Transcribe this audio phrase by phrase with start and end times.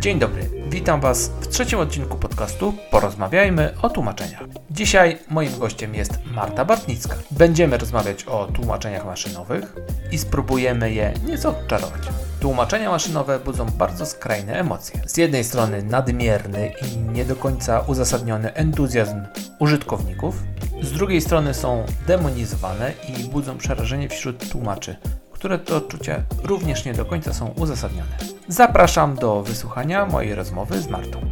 [0.00, 4.44] Dzień dobry, witam Was w trzecim odcinku podcastu Porozmawiajmy o tłumaczeniach.
[4.70, 7.16] Dzisiaj moim gościem jest Marta Bartnicka.
[7.30, 9.76] Będziemy rozmawiać o tłumaczeniach maszynowych
[10.12, 12.00] i spróbujemy je nieco odczarować.
[12.40, 15.00] Tłumaczenia maszynowe budzą bardzo skrajne emocje.
[15.06, 19.22] Z jednej strony nadmierny i nie do końca uzasadniony entuzjazm
[19.58, 20.42] użytkowników,
[20.82, 24.96] z drugiej strony są demonizowane i budzą przerażenie wśród tłumaczy,
[25.32, 28.18] które to odczucia również nie do końca są uzasadnione.
[28.48, 31.29] Zapraszam do wysłuchania mojej rozmowy z Martą.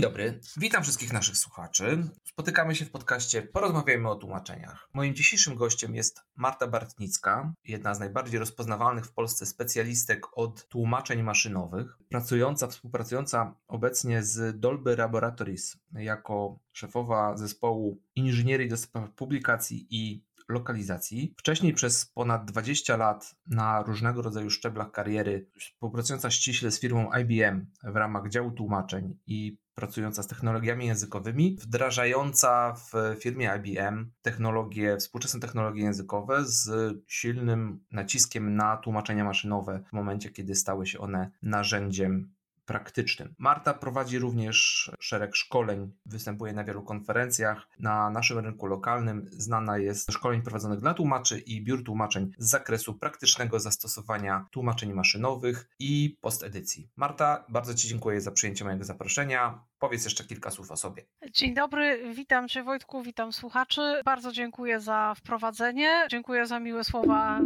[0.00, 2.08] Dzień dobry, witam wszystkich naszych słuchaczy.
[2.24, 4.88] Spotykamy się w podcaście Porozmawiajmy o tłumaczeniach.
[4.94, 11.22] Moim dzisiejszym gościem jest Marta Bartnicka, jedna z najbardziej rozpoznawalnych w Polsce specjalistek od tłumaczeń
[11.22, 20.24] maszynowych, pracująca, współpracująca obecnie z Dolby Laboratories jako szefowa zespołu inżynierii do spraw publikacji i
[20.48, 21.34] lokalizacji.
[21.38, 27.66] Wcześniej przez ponad 20 lat na różnego rodzaju szczeblach kariery, współpracująca ściśle z firmą IBM
[27.84, 35.40] w ramach działu tłumaczeń i pracująca z technologiami językowymi, wdrażająca w firmie IBM technologie, współczesne
[35.40, 36.70] technologie językowe z
[37.06, 42.32] silnym naciskiem na tłumaczenia maszynowe w momencie, kiedy stały się one narzędziem
[42.66, 43.34] praktycznym.
[43.38, 47.68] Marta prowadzi również szereg szkoleń, występuje na wielu konferencjach.
[47.78, 52.50] Na naszym rynku lokalnym znana jest z szkoleń prowadzonych dla tłumaczy i biur tłumaczeń z
[52.50, 56.90] zakresu praktycznego zastosowania tłumaczeń maszynowych i postedycji.
[56.96, 59.64] Marta, bardzo Ci dziękuję za przyjęcie mojego zaproszenia.
[59.78, 61.06] Powiedz jeszcze kilka słów o sobie.
[61.32, 64.00] Dzień dobry, witam Cię Wojtku, witam słuchaczy.
[64.04, 67.40] Bardzo dziękuję za wprowadzenie, dziękuję za miłe słowa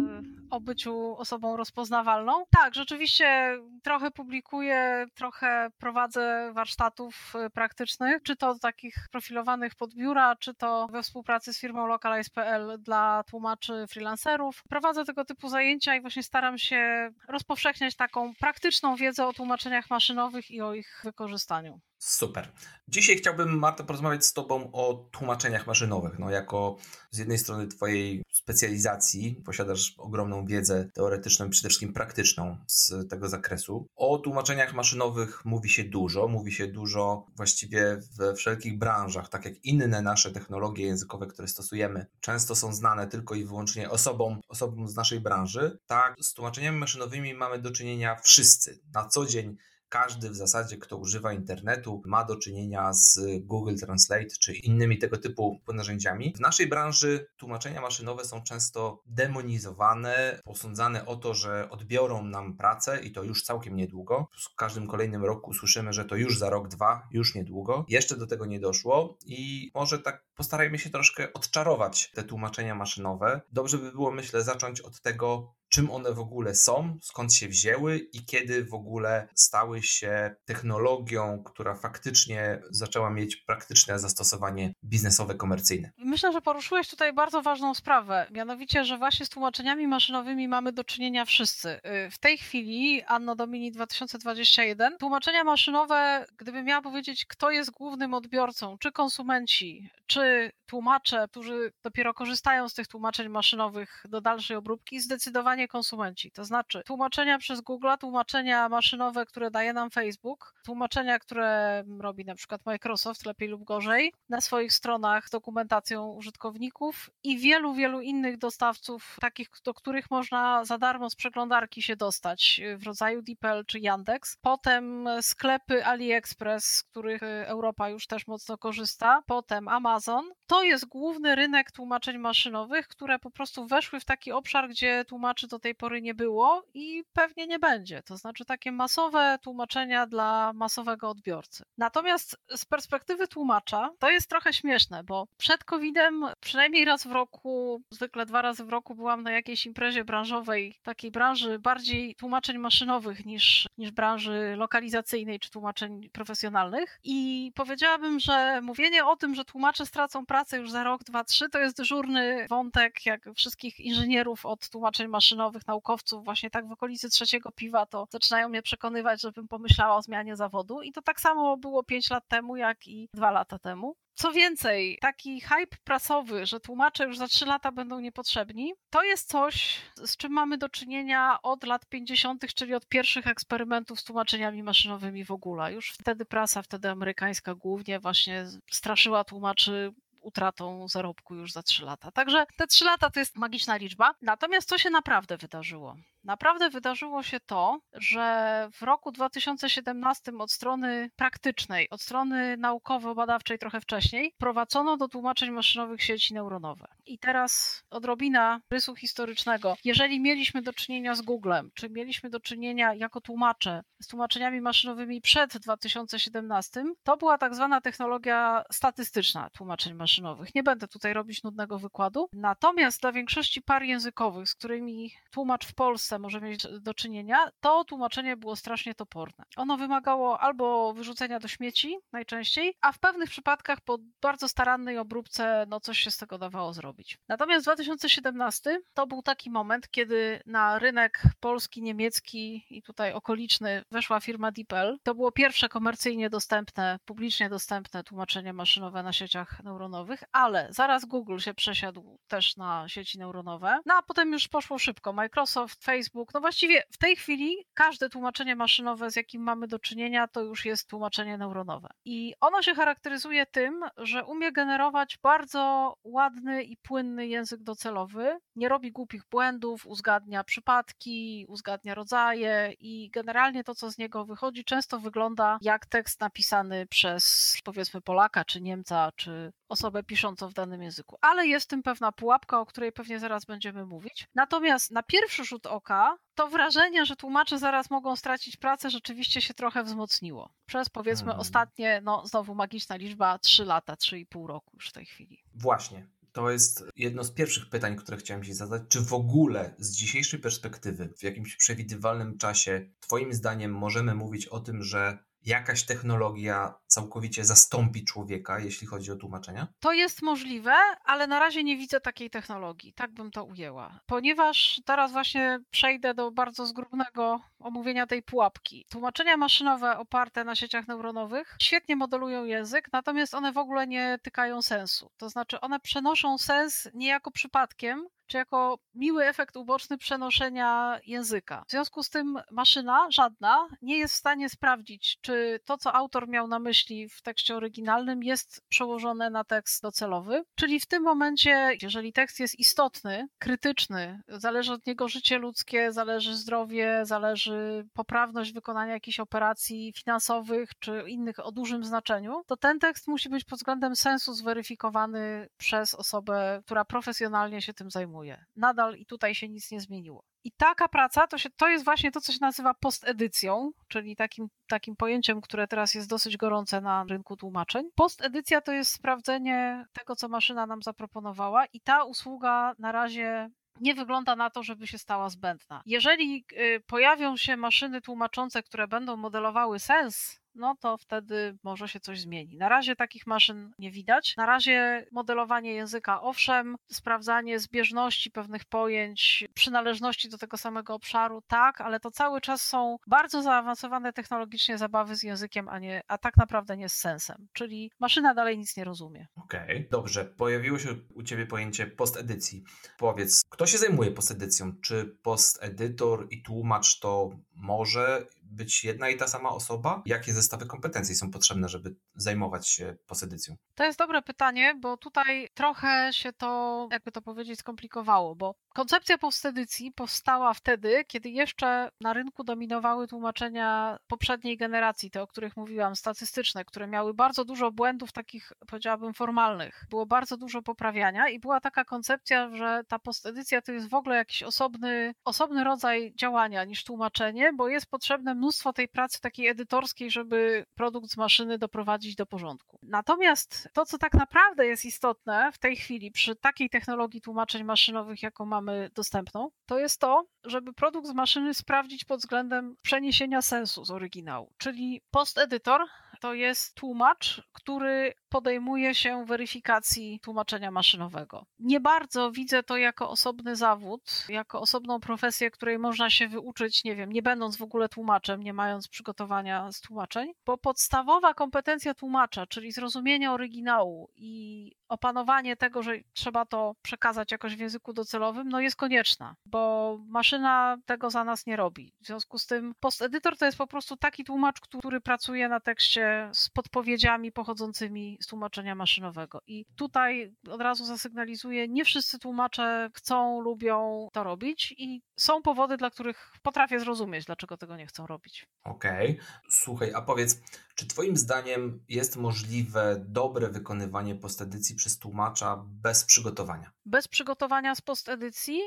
[0.54, 2.44] o byciu osobą rozpoznawalną.
[2.50, 10.36] Tak, rzeczywiście trochę publikuję, trochę prowadzę warsztatów y, praktycznych, czy to takich profilowanych pod biura,
[10.36, 14.62] czy to we współpracy z firmą Localize.pl dla tłumaczy freelancerów.
[14.68, 20.50] Prowadzę tego typu zajęcia i właśnie staram się rozpowszechniać taką praktyczną wiedzę o tłumaczeniach maszynowych
[20.50, 21.80] i o ich wykorzystaniu.
[22.06, 22.52] Super.
[22.88, 26.18] Dzisiaj chciałbym, Marta, porozmawiać z Tobą o tłumaczeniach maszynowych.
[26.18, 26.76] No, jako
[27.10, 33.86] z jednej strony Twojej specjalizacji, posiadasz ogromną wiedzę teoretyczną przede wszystkim praktyczną z tego zakresu.
[33.96, 39.64] O tłumaczeniach maszynowych mówi się dużo, mówi się dużo właściwie we wszelkich branżach, tak jak
[39.64, 44.96] inne nasze technologie językowe, które stosujemy, często są znane tylko i wyłącznie osobom, osobom z
[44.96, 45.78] naszej branży.
[45.86, 49.56] Tak, z tłumaczeniami maszynowymi mamy do czynienia wszyscy na co dzień
[49.94, 55.16] każdy w zasadzie, kto używa internetu, ma do czynienia z Google Translate czy innymi tego
[55.16, 56.32] typu narzędziami.
[56.36, 63.00] W naszej branży tłumaczenia maszynowe są często demonizowane, posądzane o to, że odbiorą nam pracę
[63.00, 64.28] i to już całkiem niedługo.
[64.32, 67.86] W każdym kolejnym roku słyszymy, że to już za rok, dwa, już niedługo.
[67.88, 73.40] Jeszcze do tego nie doszło i może tak postarajmy się troszkę odczarować te tłumaczenia maszynowe.
[73.52, 77.98] Dobrze by było, myślę, zacząć od tego, czym one w ogóle są, skąd się wzięły
[77.98, 85.90] i kiedy w ogóle stały się technologią, która faktycznie zaczęła mieć praktyczne zastosowanie biznesowe, komercyjne.
[85.98, 90.84] Myślę, że poruszyłeś tutaj bardzo ważną sprawę, mianowicie, że właśnie z tłumaczeniami maszynowymi mamy do
[90.84, 91.68] czynienia wszyscy.
[91.68, 98.14] Y, w tej chwili, Anno Domini 2021, tłumaczenia maszynowe, gdybym miała powiedzieć, kto jest głównym
[98.14, 105.00] odbiorcą, czy konsumenci, czy tłumacze, którzy dopiero korzystają z tych tłumaczeń maszynowych do dalszej obróbki,
[105.00, 106.30] zdecydowanie konsumenci.
[106.30, 112.34] To znaczy tłumaczenia przez Google, tłumaczenia maszynowe, które daje nam Facebook, tłumaczenia, które robi na
[112.34, 119.16] przykład Microsoft, lepiej lub gorzej, na swoich stronach dokumentacją użytkowników i wielu, wielu innych dostawców,
[119.20, 124.38] takich, do których można za darmo z przeglądarki się dostać, w rodzaju DeepL czy Yandex.
[124.42, 129.22] Potem sklepy AliExpress, z których Europa już też mocno korzysta.
[129.26, 130.30] Potem Amazon.
[130.46, 135.48] To jest główny rynek tłumaczeń maszynowych, które po prostu weszły w taki obszar, gdzie tłumaczy
[135.54, 138.02] do tej pory nie było i pewnie nie będzie.
[138.02, 141.64] To znaczy takie masowe tłumaczenia dla masowego odbiorcy.
[141.78, 147.82] Natomiast z perspektywy tłumacza to jest trochę śmieszne, bo przed COVID-em przynajmniej raz w roku,
[147.90, 153.26] zwykle dwa razy w roku byłam na jakiejś imprezie branżowej, takiej branży bardziej tłumaczeń maszynowych
[153.26, 157.00] niż, niż branży lokalizacyjnej czy tłumaczeń profesjonalnych.
[157.04, 161.48] I powiedziałabym, że mówienie o tym, że tłumacze stracą pracę już za rok, dwa, trzy,
[161.48, 166.72] to jest dyżurny wątek, jak wszystkich inżynierów od tłumaczeń maszynowych maszynowych naukowców właśnie tak w
[166.72, 170.82] okolicy trzeciego piwa, to zaczynają mnie przekonywać, żebym pomyślała o zmianie zawodu.
[170.82, 173.96] I to tak samo było 5 lat temu, jak i 2 lata temu.
[174.16, 179.28] Co więcej, taki hype prasowy, że tłumacze już za 3 lata będą niepotrzebni, to jest
[179.28, 184.62] coś, z czym mamy do czynienia od lat 50., czyli od pierwszych eksperymentów z tłumaczeniami
[184.62, 185.72] maszynowymi w ogóle.
[185.72, 189.92] Już wtedy prasa, wtedy amerykańska głównie właśnie straszyła tłumaczy
[190.24, 192.10] utratą zarobku już za 3 lata.
[192.10, 194.14] Także te 3 lata to jest magiczna liczba.
[194.22, 195.96] Natomiast co się naprawdę wydarzyło?
[196.24, 203.80] Naprawdę wydarzyło się to, że w roku 2017 od strony praktycznej, od strony naukowo-badawczej trochę
[203.80, 206.86] wcześniej, prowadzono do tłumaczeń maszynowych sieci neuronowe.
[207.06, 209.76] I teraz odrobina rysu historycznego.
[209.84, 215.20] Jeżeli mieliśmy do czynienia z Googlem, czy mieliśmy do czynienia jako tłumacze z tłumaczeniami maszynowymi
[215.20, 220.54] przed 2017, to była tak zwana technologia statystyczna tłumaczeń maszynowych.
[220.54, 222.28] Nie będę tutaj robić nudnego wykładu.
[222.32, 227.84] Natomiast dla większości par językowych, z którymi tłumacz w Polsce może mieć do czynienia, to
[227.84, 229.44] tłumaczenie było strasznie toporne.
[229.56, 235.66] Ono wymagało albo wyrzucenia do śmieci najczęściej, a w pewnych przypadkach po bardzo starannej obróbce
[235.68, 237.18] no coś się z tego dawało zrobić.
[237.28, 244.20] Natomiast 2017 to był taki moment, kiedy na rynek polski, niemiecki i tutaj okoliczny weszła
[244.20, 244.98] firma DeepL.
[245.02, 251.38] To było pierwsze komercyjnie dostępne, publicznie dostępne tłumaczenie maszynowe na sieciach neuronowych, ale zaraz Google
[251.38, 253.78] się przesiadł też na sieci neuronowe.
[253.86, 255.12] No a potem już poszło szybko.
[255.12, 256.34] Microsoft, Facebook, Facebook.
[256.34, 260.64] No właściwie w tej chwili każde tłumaczenie maszynowe, z jakim mamy do czynienia, to już
[260.64, 261.88] jest tłumaczenie neuronowe.
[262.04, 268.68] I ono się charakteryzuje tym, że umie generować bardzo ładny i płynny język docelowy, nie
[268.68, 274.98] robi głupich błędów, uzgadnia przypadki, uzgadnia rodzaje i generalnie to, co z niego wychodzi, często
[274.98, 281.18] wygląda jak tekst napisany przez powiedzmy Polaka, czy Niemca, czy osobę piszącą w danym języku.
[281.20, 284.28] Ale jest tym pewna pułapka, o której pewnie zaraz będziemy mówić.
[284.34, 285.93] Natomiast na pierwszy rzut oka
[286.34, 290.54] to wrażenie, że tłumacze zaraz mogą stracić pracę, rzeczywiście się trochę wzmocniło.
[290.66, 291.40] Przez powiedzmy hmm.
[291.40, 295.44] ostatnie, no znowu magiczna liczba, 3 lata, 3,5 roku już w tej chwili.
[295.54, 296.06] Właśnie.
[296.32, 298.82] To jest jedno z pierwszych pytań, które chciałem Ci zadać.
[298.88, 304.60] Czy w ogóle z dzisiejszej perspektywy, w jakimś przewidywalnym czasie, Twoim zdaniem możemy mówić o
[304.60, 309.68] tym, że jakaś technologia całkowicie zastąpi człowieka, jeśli chodzi o tłumaczenia?
[309.80, 310.74] To jest możliwe,
[311.04, 312.92] ale na razie nie widzę takiej technologii.
[312.92, 314.00] Tak bym to ujęła.
[314.06, 318.86] Ponieważ teraz właśnie przejdę do bardzo zgrubnego omówienia tej pułapki.
[318.90, 324.62] Tłumaczenia maszynowe oparte na sieciach neuronowych świetnie modelują język, natomiast one w ogóle nie tykają
[324.62, 325.10] sensu.
[325.16, 331.64] To znaczy one przenoszą sens niejako przypadkiem, czy jako miły efekt uboczny przenoszenia języka.
[331.68, 336.28] W związku z tym maszyna, żadna, nie jest w stanie sprawdzić, czy to, co autor
[336.28, 340.44] miał na myśli w tekście oryginalnym, jest przełożone na tekst docelowy.
[340.54, 346.36] Czyli w tym momencie, jeżeli tekst jest istotny, krytyczny, zależy od niego życie ludzkie, zależy
[346.36, 353.08] zdrowie, zależy poprawność wykonania jakichś operacji finansowych czy innych o dużym znaczeniu, to ten tekst
[353.08, 358.13] musi być pod względem sensu zweryfikowany przez osobę, która profesjonalnie się tym zajmuje.
[358.56, 360.24] Nadal i tutaj się nic nie zmieniło.
[360.44, 364.48] I taka praca to, się, to jest właśnie to, co się nazywa postedycją, czyli takim,
[364.68, 367.88] takim pojęciem, które teraz jest dosyć gorące na rynku tłumaczeń.
[367.94, 373.50] Postedycja to jest sprawdzenie tego, co maszyna nam zaproponowała, i ta usługa na razie
[373.80, 375.82] nie wygląda na to, żeby się stała zbędna.
[375.86, 382.00] Jeżeli y, pojawią się maszyny tłumaczące, które będą modelowały sens no to wtedy może się
[382.00, 382.56] coś zmieni.
[382.56, 384.36] Na razie takich maszyn nie widać.
[384.36, 391.80] Na razie modelowanie języka, owszem, sprawdzanie zbieżności pewnych pojęć, przynależności do tego samego obszaru, tak,
[391.80, 396.36] ale to cały czas są bardzo zaawansowane technologicznie zabawy z językiem, a, nie, a tak
[396.36, 397.48] naprawdę nie z sensem.
[397.52, 399.26] Czyli maszyna dalej nic nie rozumie.
[399.36, 399.88] Okej, okay.
[399.90, 400.24] dobrze.
[400.24, 402.64] Pojawiło się u Ciebie pojęcie postedycji.
[402.98, 404.72] Powiedz, kto się zajmuje postedycją?
[404.82, 410.02] Czy postedytor i tłumacz to może być jedna i ta sama osoba?
[410.06, 413.56] Jakie zestawy kompetencji są potrzebne, żeby zajmować się posedycją?
[413.74, 419.18] To jest dobre pytanie, bo tutaj trochę się to, jakby to powiedzieć, skomplikowało, bo koncepcja
[419.18, 425.96] postedycji powstała wtedy, kiedy jeszcze na rynku dominowały tłumaczenia poprzedniej generacji, te o których mówiłam,
[425.96, 429.84] statystyczne, które miały bardzo dużo błędów takich, powiedziałabym, formalnych.
[429.90, 434.16] Było bardzo dużo poprawiania i była taka koncepcja, że ta postedycja to jest w ogóle
[434.16, 440.10] jakiś osobny, osobny rodzaj działania niż tłumaczenie, bo jest potrzebne mnóstwo tej pracy takiej edytorskiej,
[440.10, 442.78] żeby produkt z maszyny doprowadzić do porządku.
[442.82, 448.22] Natomiast to, co tak naprawdę jest istotne w tej chwili przy takiej technologii tłumaczeń maszynowych,
[448.22, 448.63] jaką mamy
[448.94, 454.52] dostępną, to jest to, żeby produkt z maszyny sprawdzić pod względem przeniesienia sensu z oryginału.
[454.58, 455.80] Czyli postedytor
[456.24, 461.46] to jest tłumacz, który podejmuje się weryfikacji tłumaczenia maszynowego.
[461.58, 466.96] Nie bardzo widzę to jako osobny zawód, jako osobną profesję, której można się wyuczyć, nie
[466.96, 472.46] wiem, nie będąc w ogóle tłumaczem, nie mając przygotowania z tłumaczeń, bo podstawowa kompetencja tłumacza,
[472.46, 478.60] czyli zrozumienie oryginału i opanowanie tego, że trzeba to przekazać jakoś w języku docelowym, no
[478.60, 481.92] jest konieczna, bo maszyna tego za nas nie robi.
[482.00, 486.13] W związku z tym postedytor to jest po prostu taki tłumacz, który pracuje na tekście
[486.32, 489.40] z podpowiedziami pochodzącymi z tłumaczenia maszynowego.
[489.46, 495.76] I tutaj od razu zasygnalizuję, nie wszyscy tłumacze chcą, lubią to robić i są powody,
[495.76, 498.46] dla których potrafię zrozumieć, dlaczego tego nie chcą robić.
[498.64, 499.10] Okej.
[499.10, 499.26] Okay.
[499.48, 500.40] Słuchaj, a powiedz,
[500.74, 506.70] czy Twoim zdaniem jest możliwe dobre wykonywanie postedycji przez tłumacza bez przygotowania?
[506.84, 508.60] Bez przygotowania z postedycji?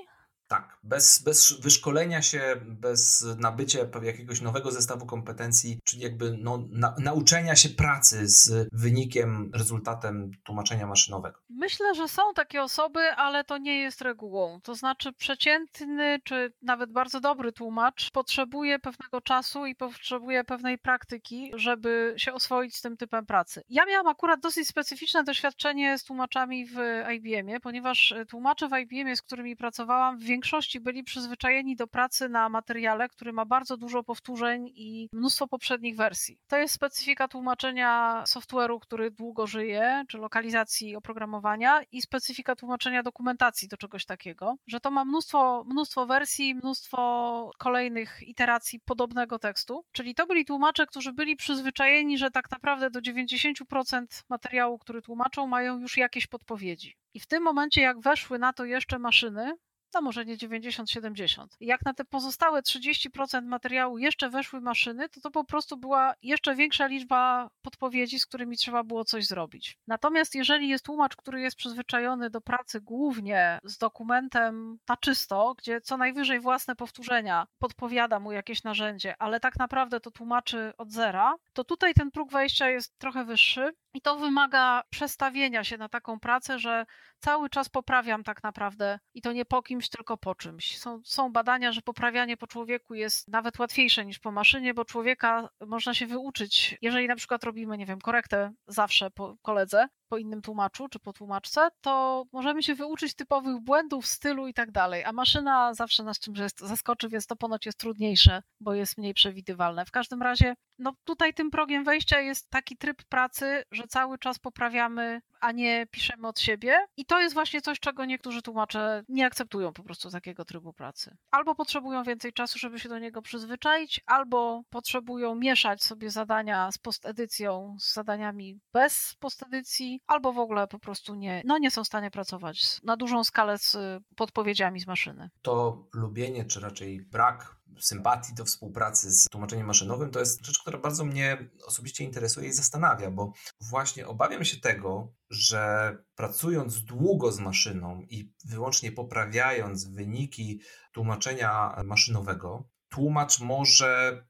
[0.47, 6.95] Tak, bez, bez wyszkolenia się, bez nabycia jakiegoś nowego zestawu kompetencji, czyli jakby no, na,
[6.99, 11.39] nauczenia się pracy z wynikiem, rezultatem tłumaczenia maszynowego.
[11.49, 14.59] Myślę, że są takie osoby, ale to nie jest regułą.
[14.63, 21.51] To znaczy, przeciętny czy nawet bardzo dobry tłumacz potrzebuje pewnego czasu i potrzebuje pewnej praktyki,
[21.55, 23.63] żeby się oswoić z tym typem pracy.
[23.69, 26.77] Ja miałam akurat dosyć specyficzne doświadczenie z tłumaczami w
[27.15, 32.49] IBM-ie, ponieważ tłumacze w IBM-ie, z którymi pracowałam, w większości byli przyzwyczajeni do pracy na
[32.49, 36.39] materiale, który ma bardzo dużo powtórzeń i mnóstwo poprzednich wersji.
[36.47, 43.67] To jest specyfika tłumaczenia software'u, który długo żyje, czy lokalizacji oprogramowania i specyfika tłumaczenia dokumentacji
[43.67, 49.85] do czegoś takiego, że to ma mnóstwo, mnóstwo wersji, mnóstwo kolejnych iteracji podobnego tekstu.
[49.91, 55.47] Czyli to byli tłumacze, którzy byli przyzwyczajeni, że tak naprawdę do 90% materiału, który tłumaczą,
[55.47, 56.95] mają już jakieś podpowiedzi.
[57.13, 59.53] I w tym momencie, jak weszły na to jeszcze maszyny,
[59.93, 61.47] no może nie 90-70.
[61.59, 66.55] Jak na te pozostałe 30% materiału jeszcze weszły maszyny, to to po prostu była jeszcze
[66.55, 69.77] większa liczba podpowiedzi, z którymi trzeba było coś zrobić.
[69.87, 75.81] Natomiast jeżeli jest tłumacz, który jest przyzwyczajony do pracy głównie z dokumentem na czysto, gdzie
[75.81, 81.35] co najwyżej własne powtórzenia podpowiada mu jakieś narzędzie, ale tak naprawdę to tłumaczy od zera,
[81.53, 86.19] to tutaj ten próg wejścia jest trochę wyższy i to wymaga przestawienia się na taką
[86.19, 86.85] pracę, że
[87.19, 90.77] cały czas poprawiam tak naprawdę i to nie po kimś, tylko po czymś.
[90.79, 95.49] Są, są badania, że poprawianie po człowieku jest nawet łatwiejsze niż po maszynie, bo człowieka
[95.67, 96.77] można się wyuczyć.
[96.81, 101.13] Jeżeli na przykład robimy, nie wiem, korektę zawsze po koledze, po innym tłumaczu czy po
[101.13, 105.03] tłumaczce, to możemy się wyuczyć typowych błędów, stylu i tak dalej.
[105.03, 109.85] A maszyna zawsze nas czymś zaskoczy, więc to ponoć jest trudniejsze, bo jest mniej przewidywalne.
[109.85, 114.39] W każdym razie, no tutaj tym progiem wejścia jest taki tryb pracy, że cały czas
[114.39, 116.77] poprawiamy, a nie piszemy od siebie.
[116.97, 121.17] I to jest właśnie coś, czego niektórzy tłumacze nie akceptują po prostu takiego trybu pracy.
[121.31, 126.77] Albo potrzebują więcej czasu, żeby się do niego przyzwyczaić, albo potrzebują mieszać sobie zadania z
[126.77, 131.87] postedycją z zadaniami bez postedycji, albo w ogóle po prostu nie, no nie są w
[131.87, 133.77] stanie pracować na dużą skalę z
[134.15, 135.29] podpowiedziami z maszyny.
[135.41, 140.79] To lubienie, czy raczej brak sympatii do współpracy z tłumaczeniem maszynowym, to jest rzecz, która
[140.79, 147.39] bardzo mnie osobiście interesuje i zastanawia, bo właśnie obawiam się tego, że pracując długo z
[147.39, 150.61] maszyną i wyłącznie poprawiając wyniki
[150.91, 154.23] tłumaczenia maszynowego, tłumacz może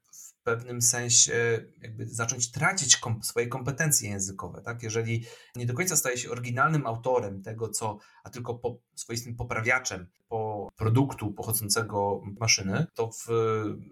[0.56, 4.82] pewnym sensie jakby zacząć tracić kom swoje kompetencje językowe, tak?
[4.82, 5.24] Jeżeli
[5.56, 10.68] nie do końca staje się oryginalnym autorem tego, co, a tylko po, swoistym poprawiaczem po
[10.76, 13.26] produktu pochodzącego maszyny, to w,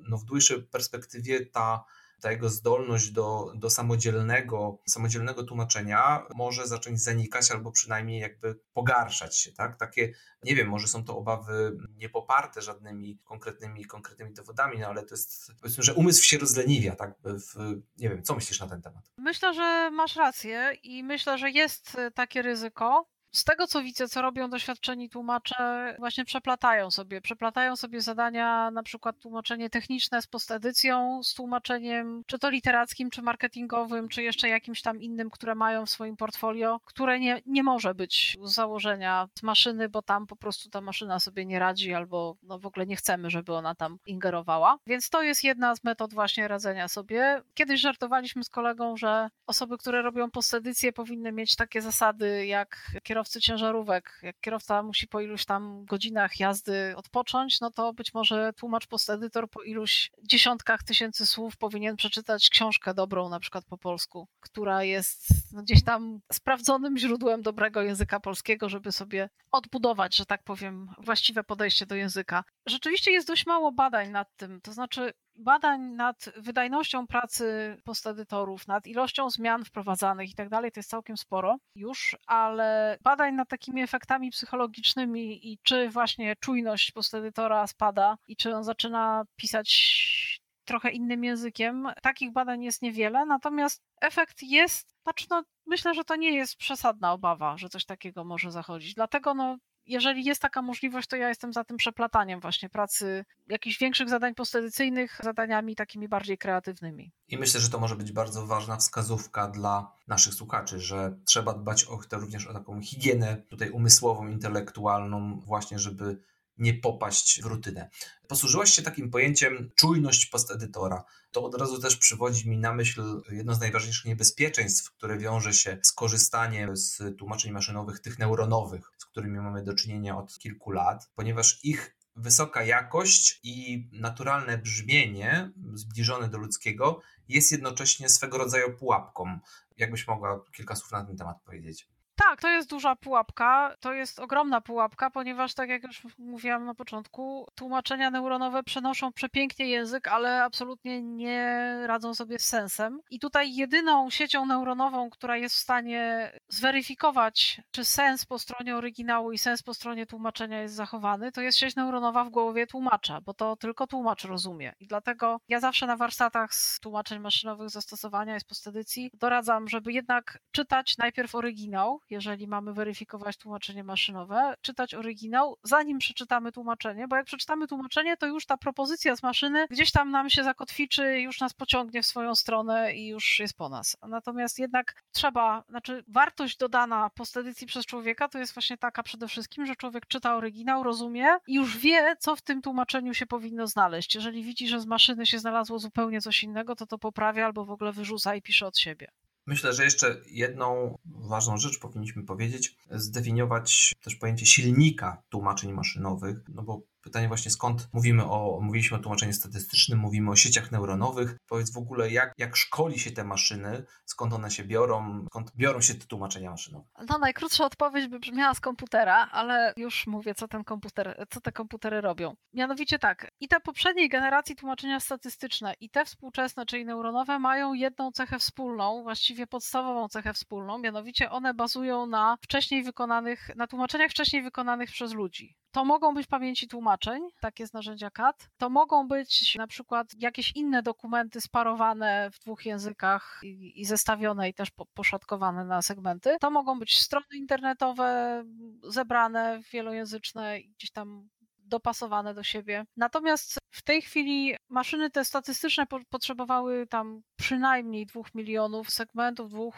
[0.08, 1.84] no w dłuższej perspektywie ta
[2.20, 9.38] ta jego zdolność do, do samodzielnego, samodzielnego tłumaczenia może zacząć zanikać albo przynajmniej jakby pogarszać
[9.38, 9.76] się, tak?
[9.78, 15.14] Takie, nie wiem, może są to obawy niepoparte żadnymi konkretnymi, konkretnymi dowodami, no ale to
[15.14, 17.14] jest, powiedzmy, że umysł się rozleniwia, tak?
[17.25, 19.04] W, nie wiem, co myślisz na ten temat?
[19.18, 24.22] Myślę, że masz rację i myślę, że jest takie ryzyko, z tego co widzę, co
[24.22, 31.22] robią doświadczeni tłumacze, właśnie przeplatają sobie, przeplatają sobie zadania, na przykład tłumaczenie techniczne z postedycją,
[31.22, 35.90] z tłumaczeniem czy to literackim, czy marketingowym, czy jeszcze jakimś tam innym, które mają w
[35.90, 40.70] swoim portfolio, które nie, nie może być z założenia z maszyny, bo tam po prostu
[40.70, 44.78] ta maszyna sobie nie radzi albo no w ogóle nie chcemy, żeby ona tam ingerowała.
[44.86, 47.42] Więc to jest jedna z metod właśnie radzenia sobie.
[47.54, 53.25] Kiedyś żartowaliśmy z kolegą, że osoby, które robią postedycję powinny mieć takie zasady jak kierowca
[53.26, 54.18] kierowcy ciężarówek.
[54.23, 59.50] Jak kierowca musi po iluś tam godzinach jazdy odpocząć, no to być może tłumacz postedytor
[59.50, 65.28] po iluś dziesiątkach tysięcy słów powinien przeczytać książkę dobrą, na przykład po polsku, która jest
[65.52, 71.45] no, gdzieś tam sprawdzonym źródłem dobrego języka polskiego, żeby sobie odbudować, że tak powiem, właściwe
[71.45, 72.45] podejście do języka.
[72.66, 78.86] Rzeczywiście jest dość mało badań nad tym, to znaczy badań nad wydajnością pracy postedytorów, nad
[78.86, 83.82] ilością zmian wprowadzanych i tak dalej, to jest całkiem sporo już, ale badań nad takimi
[83.82, 91.24] efektami psychologicznymi i czy właśnie czujność postedytora spada i czy on zaczyna pisać trochę innym
[91.24, 96.56] językiem, takich badań jest niewiele, natomiast efekt jest, znaczy no, myślę, że to nie jest
[96.56, 98.94] przesadna obawa, że coś takiego może zachodzić.
[98.94, 103.78] Dlatego no, jeżeli jest taka możliwość, to ja jestem za tym przeplataniem właśnie pracy jakichś
[103.78, 107.12] większych zadań postedycyjnych zadaniami takimi bardziej kreatywnymi.
[107.28, 111.84] I myślę, że to może być bardzo ważna wskazówka dla naszych słuchaczy, że trzeba dbać
[111.84, 116.18] o, również o taką higienę tutaj umysłową, intelektualną, właśnie żeby
[116.58, 117.90] nie popaść w rutynę.
[118.28, 121.04] Posłużyłaś się takim pojęciem czujność postedytora.
[121.30, 125.78] To od razu też przywodzi mi na myśl jedno z najważniejszych niebezpieczeństw, które wiąże się
[125.82, 131.10] z korzystaniem z tłumaczeń maszynowych, tych neuronowych, z którymi mamy do czynienia od kilku lat,
[131.14, 139.38] ponieważ ich wysoka jakość i naturalne brzmienie zbliżone do ludzkiego jest jednocześnie swego rodzaju pułapką.
[139.76, 141.88] Jakbyś mogła kilka słów na ten temat powiedzieć?
[142.16, 146.75] Tak, to jest duża pułapka, to jest ogromna pułapka, ponieważ tak jak już mówiłam na
[146.75, 153.00] początku, tłumaczenia neuronowe przenoszą przepięknie język, ale absolutnie nie radzą sobie z sensem.
[153.11, 159.32] I tutaj jedyną siecią neuronową, która jest w stanie zweryfikować, czy sens po stronie oryginału
[159.32, 163.34] i sens po stronie tłumaczenia jest zachowany, to jest sieć neuronowa w głowie tłumacza, bo
[163.34, 164.72] to tylko tłumacz rozumie.
[164.80, 170.38] I dlatego ja zawsze na warsztatach z tłumaczeń maszynowych zastosowania i postedycji doradzam, żeby jednak
[170.50, 177.26] czytać najpierw oryginał, jeżeli mamy weryfikować tłumaczenie maszynowe, czytać oryginał, zanim przeczytamy tłumaczenie, bo jak
[177.26, 181.54] przeczytamy tłumaczenie, to już ta propozycja z maszyny gdzieś tam nam się zakotwiczy, już nas
[181.54, 183.96] pociągnie w swoją stronę i już jest po nas.
[184.08, 186.04] Natomiast jednak trzeba, znaczy
[186.36, 190.82] wartość dodana postedycji przez człowieka to jest właśnie taka przede wszystkim, że człowiek czyta oryginał,
[190.82, 194.14] rozumie i już wie, co w tym tłumaczeniu się powinno znaleźć.
[194.14, 197.70] Jeżeli widzi, że z maszyny się znalazło zupełnie coś innego, to to poprawia albo w
[197.70, 199.08] ogóle wyrzuca i pisze od siebie.
[199.46, 206.62] Myślę, że jeszcze jedną ważną rzecz powinniśmy powiedzieć, zdefiniować też pojęcie silnika tłumaczeń maszynowych, no
[206.62, 211.36] bo Pytanie właśnie skąd mówimy o, mówiliśmy o tłumaczeniu statystycznym, mówimy o sieciach neuronowych.
[211.48, 215.80] Powiedz w ogóle, jak, jak szkoli się te maszyny, skąd one się biorą, skąd biorą
[215.80, 216.84] się te tłumaczenia maszynowe?
[217.08, 221.52] No najkrótsza odpowiedź by brzmiała z komputera, ale już mówię, co ten komputer, co te
[221.52, 222.36] komputery robią.
[222.54, 228.12] Mianowicie tak, i te poprzedniej generacji tłumaczenia statystyczne i te współczesne, czyli neuronowe, mają jedną
[228.12, 234.42] cechę wspólną, właściwie podstawową cechę wspólną, mianowicie one bazują na wcześniej wykonanych, na tłumaczeniach wcześniej
[234.42, 235.56] wykonanych przez ludzi.
[235.76, 238.49] To mogą być pamięci tłumaczeń, takie z narzędzia CAT.
[238.56, 244.49] To mogą być na przykład jakieś inne dokumenty sparowane w dwóch językach i, i zestawione
[244.49, 246.36] i też po, poszatkowane na segmenty.
[246.41, 248.45] To mogą być strony internetowe
[248.82, 252.84] zebrane, wielojęzyczne i gdzieś tam dopasowane do siebie.
[252.97, 259.75] Natomiast w tej chwili maszyny te statystyczne po potrzebowały tam przynajmniej dwóch milionów segmentów, dwóch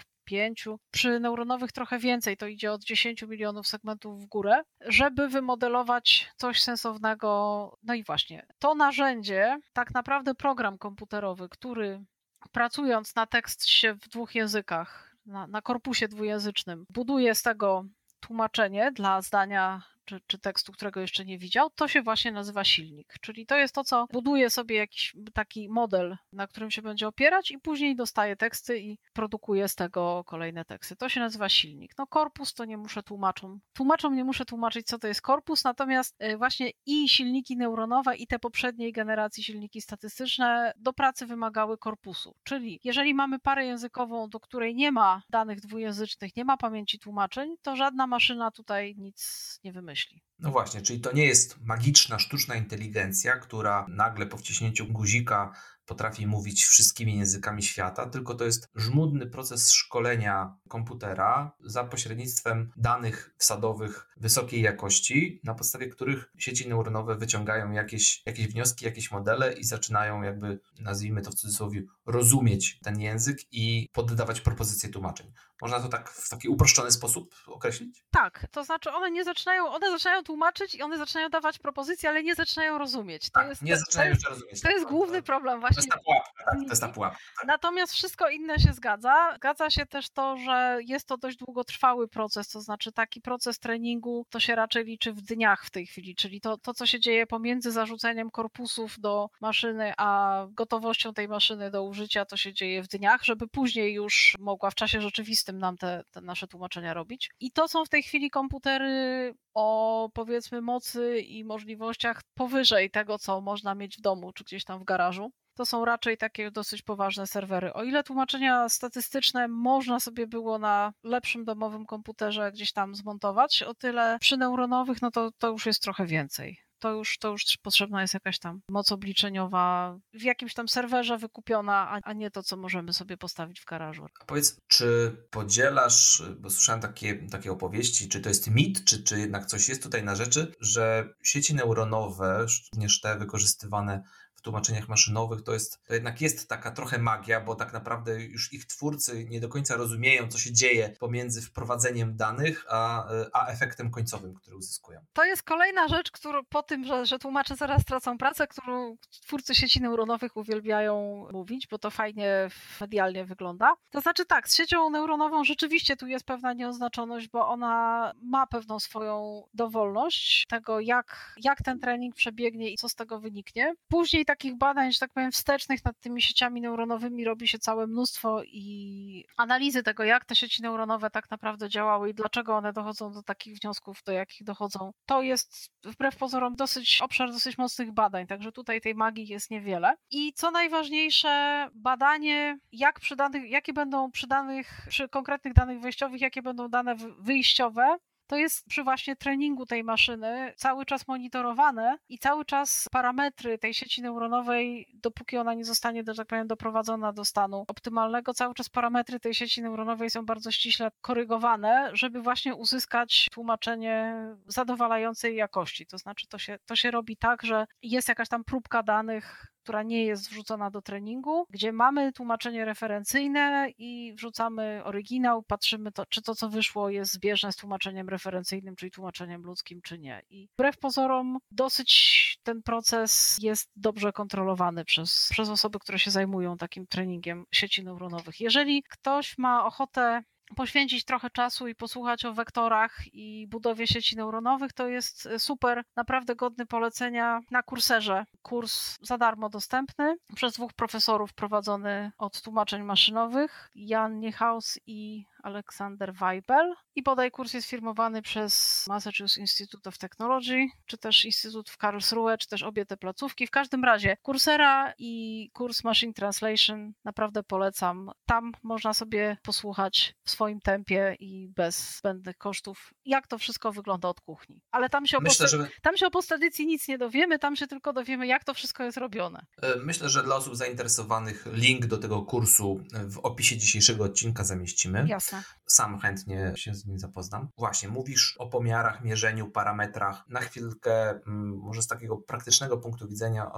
[0.90, 6.62] przy neuronowych trochę więcej, to idzie od 10 milionów segmentów w górę, żeby wymodelować coś
[6.62, 7.78] sensownego.
[7.82, 12.04] No i właśnie, to narzędzie, tak naprawdę program komputerowy, który
[12.52, 17.84] pracując na tekście w dwóch językach, na, na korpusie dwujęzycznym, buduje z tego
[18.20, 23.14] tłumaczenie dla zdania czy, czy tekstu, którego jeszcze nie widział, to się właśnie nazywa silnik.
[23.20, 27.50] Czyli to jest to, co buduje sobie jakiś taki model, na którym się będzie opierać
[27.50, 30.96] i później dostaje teksty i produkuje z tego kolejne teksty.
[30.96, 31.92] To się nazywa silnik.
[31.98, 33.60] No korpus to nie muszę tłumaczom.
[33.72, 38.26] Tłumaczom nie muszę tłumaczyć, co to jest korpus, natomiast y, właśnie i silniki neuronowe i
[38.26, 42.34] te poprzedniej generacji silniki statystyczne do pracy wymagały korpusu.
[42.44, 47.54] Czyli jeżeli mamy parę językową, do której nie ma danych dwujęzycznych, nie ma pamięci tłumaczeń,
[47.62, 50.22] to żadna maszyna tutaj nic nie wymyśli myśli.
[50.38, 55.52] No właśnie, czyli to nie jest magiczna, sztuczna inteligencja, która nagle po wciśnięciu guzika
[55.88, 63.34] potrafi mówić wszystkimi językami świata, tylko to jest żmudny proces szkolenia komputera za pośrednictwem danych
[63.38, 69.64] wsadowych wysokiej jakości, na podstawie których sieci neuronowe wyciągają jakieś, jakieś wnioski, jakieś modele i
[69.64, 75.32] zaczynają jakby, nazwijmy to w cudzysłowie, rozumieć ten język i poddawać propozycje tłumaczeń.
[75.62, 78.04] Można to tak w taki uproszczony sposób określić?
[78.10, 82.22] Tak, to znaczy one nie zaczynają, one zaczynają tłumaczyć i one zaczynają dawać propozycje, ale
[82.22, 83.30] nie zaczynają rozumieć.
[83.30, 84.60] To tak, jest, nie zaczynają jeszcze rozumieć.
[84.60, 85.77] To jest tak, główny problem właśnie.
[85.78, 87.18] To jest ta pułapka, tak, to jest ta pułapka.
[87.36, 87.46] Tak.
[87.46, 89.34] Natomiast wszystko inne się zgadza.
[89.36, 94.26] Zgadza się też to, że jest to dość długotrwały proces, to znaczy taki proces treningu
[94.30, 97.26] to się raczej liczy w dniach w tej chwili, czyli to, to co się dzieje
[97.26, 102.88] pomiędzy zarzuceniem korpusów do maszyny, a gotowością tej maszyny do użycia, to się dzieje w
[102.88, 107.30] dniach, żeby później już mogła w czasie rzeczywistym nam te, te nasze tłumaczenia robić.
[107.40, 113.40] I to są w tej chwili komputery o powiedzmy mocy i możliwościach powyżej tego, co
[113.40, 115.32] można mieć w domu czy gdzieś tam w garażu.
[115.58, 117.72] To są raczej takie dosyć poważne serwery.
[117.72, 123.74] O ile tłumaczenia statystyczne można sobie było na lepszym domowym komputerze gdzieś tam zmontować, o
[123.74, 128.02] tyle przy neuronowych, no to, to już jest trochę więcej to już, to już potrzebna
[128.02, 132.92] jest jakaś tam moc obliczeniowa w jakimś tam serwerze wykupiona, a, nie to, co możemy
[132.92, 134.06] sobie postawić w garażu.
[134.20, 139.18] A powiedz, czy podzielasz, bo słyszałem takie, takie opowieści, czy to jest mit, czy, czy
[139.18, 144.02] jednak coś jest tutaj na rzeczy, że sieci neuronowe, również te wykorzystywane
[144.38, 148.52] w tłumaczeniach maszynowych, to, jest, to jednak jest taka trochę magia, bo tak naprawdę już
[148.52, 153.90] ich twórcy nie do końca rozumieją, co się dzieje pomiędzy wprowadzeniem danych, a, a efektem
[153.90, 155.00] końcowym, który uzyskują.
[155.12, 159.54] To jest kolejna rzecz, którą po tym, że, że tłumacze zaraz tracą pracę, którą twórcy
[159.54, 162.48] sieci neuronowych uwielbiają mówić, bo to fajnie
[162.80, 163.74] medialnie wygląda.
[163.90, 168.80] To znaczy tak, z siecią neuronową rzeczywiście tu jest pewna nieoznaczoność, bo ona ma pewną
[168.80, 173.74] swoją dowolność tego, jak, jak ten trening przebiegnie i co z tego wyniknie.
[173.88, 178.42] Później takich badań, że tak powiem, wstecznych nad tymi sieciami neuronowymi robi się całe mnóstwo
[178.44, 183.22] i analizy tego, jak te sieci neuronowe tak naprawdę działały i dlaczego one dochodzą do
[183.22, 184.92] takich wniosków, do jakich dochodzą.
[185.06, 189.94] To jest wbrew pozorom dosyć obszar dosyć mocnych badań, także tutaj tej magii jest niewiele.
[190.10, 196.20] I co najważniejsze, badanie, jak przy danych, jakie będą przy danych, przy konkretnych danych wejściowych,
[196.20, 197.96] jakie będą dane wyjściowe,
[198.28, 203.74] to jest przy właśnie treningu tej maszyny cały czas monitorowane i cały czas parametry tej
[203.74, 208.68] sieci neuronowej, dopóki ona nie zostanie, że tak powiem, doprowadzona do stanu optymalnego, cały czas
[208.68, 214.14] parametry tej sieci neuronowej są bardzo ściśle korygowane, żeby właśnie uzyskać tłumaczenie
[214.46, 215.86] zadowalającej jakości.
[215.86, 219.82] To znaczy, to się, to się robi tak, że jest jakaś tam próbka danych która
[219.82, 226.22] nie jest wrzucona do treningu, gdzie mamy tłumaczenie referencyjne i wrzucamy oryginał, patrzymy, to, czy
[226.22, 230.22] to, co wyszło, jest zbieżne z tłumaczeniem referencyjnym, czyli tłumaczeniem ludzkim, czy nie.
[230.30, 236.56] I wbrew pozorom, dosyć ten proces jest dobrze kontrolowany przez, przez osoby, które się zajmują
[236.56, 238.40] takim treningiem sieci neuronowych.
[238.40, 240.22] Jeżeli ktoś ma ochotę
[240.56, 245.82] poświęcić trochę czasu i posłuchać o wektorach i budowie sieci neuronowych, to jest e, super,
[245.96, 248.24] naprawdę godny polecenia na kurserze.
[248.42, 256.14] Kurs za darmo dostępny przez dwóch profesorów prowadzony od tłumaczeń maszynowych, Jan Niehaus i Aleksander
[256.14, 261.76] Weibel i bodaj kurs jest firmowany przez Massachusetts Institute of Technology, czy też Instytut w
[261.76, 263.46] Karlsruhe, czy też obie te placówki.
[263.46, 268.10] W każdym razie Coursera i kurs Machine Translation naprawdę polecam.
[268.26, 274.08] Tam można sobie posłuchać w swoim tempie i bez zbędnych kosztów, jak to wszystko wygląda
[274.08, 274.62] od kuchni.
[274.70, 275.68] Ale tam się o, Myślę, post- że...
[275.82, 278.96] tam się o postedycji nic nie dowiemy, tam się tylko dowiemy, jak to wszystko jest
[278.98, 279.46] robione.
[279.62, 285.04] E, myślę, że dla osób zainteresowanych link do tego kursu w opisie dzisiejszego odcinka zamieścimy.
[285.08, 285.27] Jasne.
[285.66, 287.48] Sam chętnie się z nim zapoznam.
[287.58, 290.24] Właśnie, mówisz o pomiarach, mierzeniu, parametrach.
[290.28, 293.50] Na chwilkę, mm, może z takiego praktycznego punktu widzenia,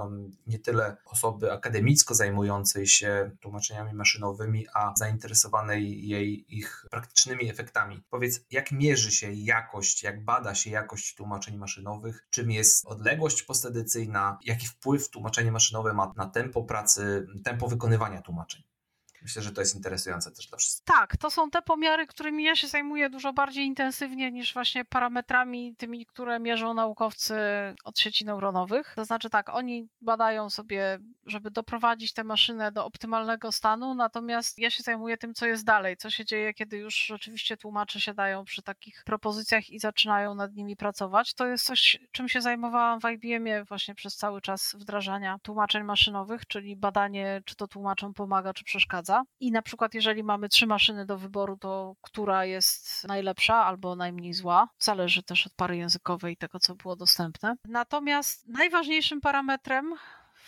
[0.46, 8.02] nie tyle osoby akademicko zajmującej się tłumaczeniami maszynowymi, a zainteresowanej jej ich praktycznymi efektami.
[8.10, 14.38] Powiedz, jak mierzy się jakość, jak bada się jakość tłumaczeń maszynowych, czym jest odległość postedycyjna,
[14.44, 18.69] jaki wpływ tłumaczenie maszynowe ma na tempo pracy, tempo wykonywania tłumaczeń?
[19.22, 20.84] Myślę, że to jest interesujące też dla wszystkich.
[20.84, 25.74] Tak, to są te pomiary, którymi ja się zajmuję dużo bardziej intensywnie niż właśnie parametrami
[25.76, 27.34] tymi, które mierzą naukowcy
[27.84, 28.92] od sieci neuronowych.
[28.96, 34.70] To znaczy tak, oni badają sobie, żeby doprowadzić tę maszynę do optymalnego stanu, natomiast ja
[34.70, 38.44] się zajmuję tym, co jest dalej, co się dzieje, kiedy już rzeczywiście tłumacze się dają
[38.44, 41.34] przy takich propozycjach i zaczynają nad nimi pracować.
[41.34, 46.46] To jest coś, czym się zajmowałam w IBM-ie właśnie przez cały czas wdrażania tłumaczeń maszynowych,
[46.46, 49.09] czyli badanie, czy to tłumaczom pomaga, czy przeszkadza
[49.40, 54.32] i na przykład, jeżeli mamy trzy maszyny do wyboru, to która jest najlepsza albo najmniej
[54.32, 54.68] zła.
[54.78, 57.54] Zależy też od pary językowej i tego, co było dostępne.
[57.68, 59.94] Natomiast najważniejszym parametrem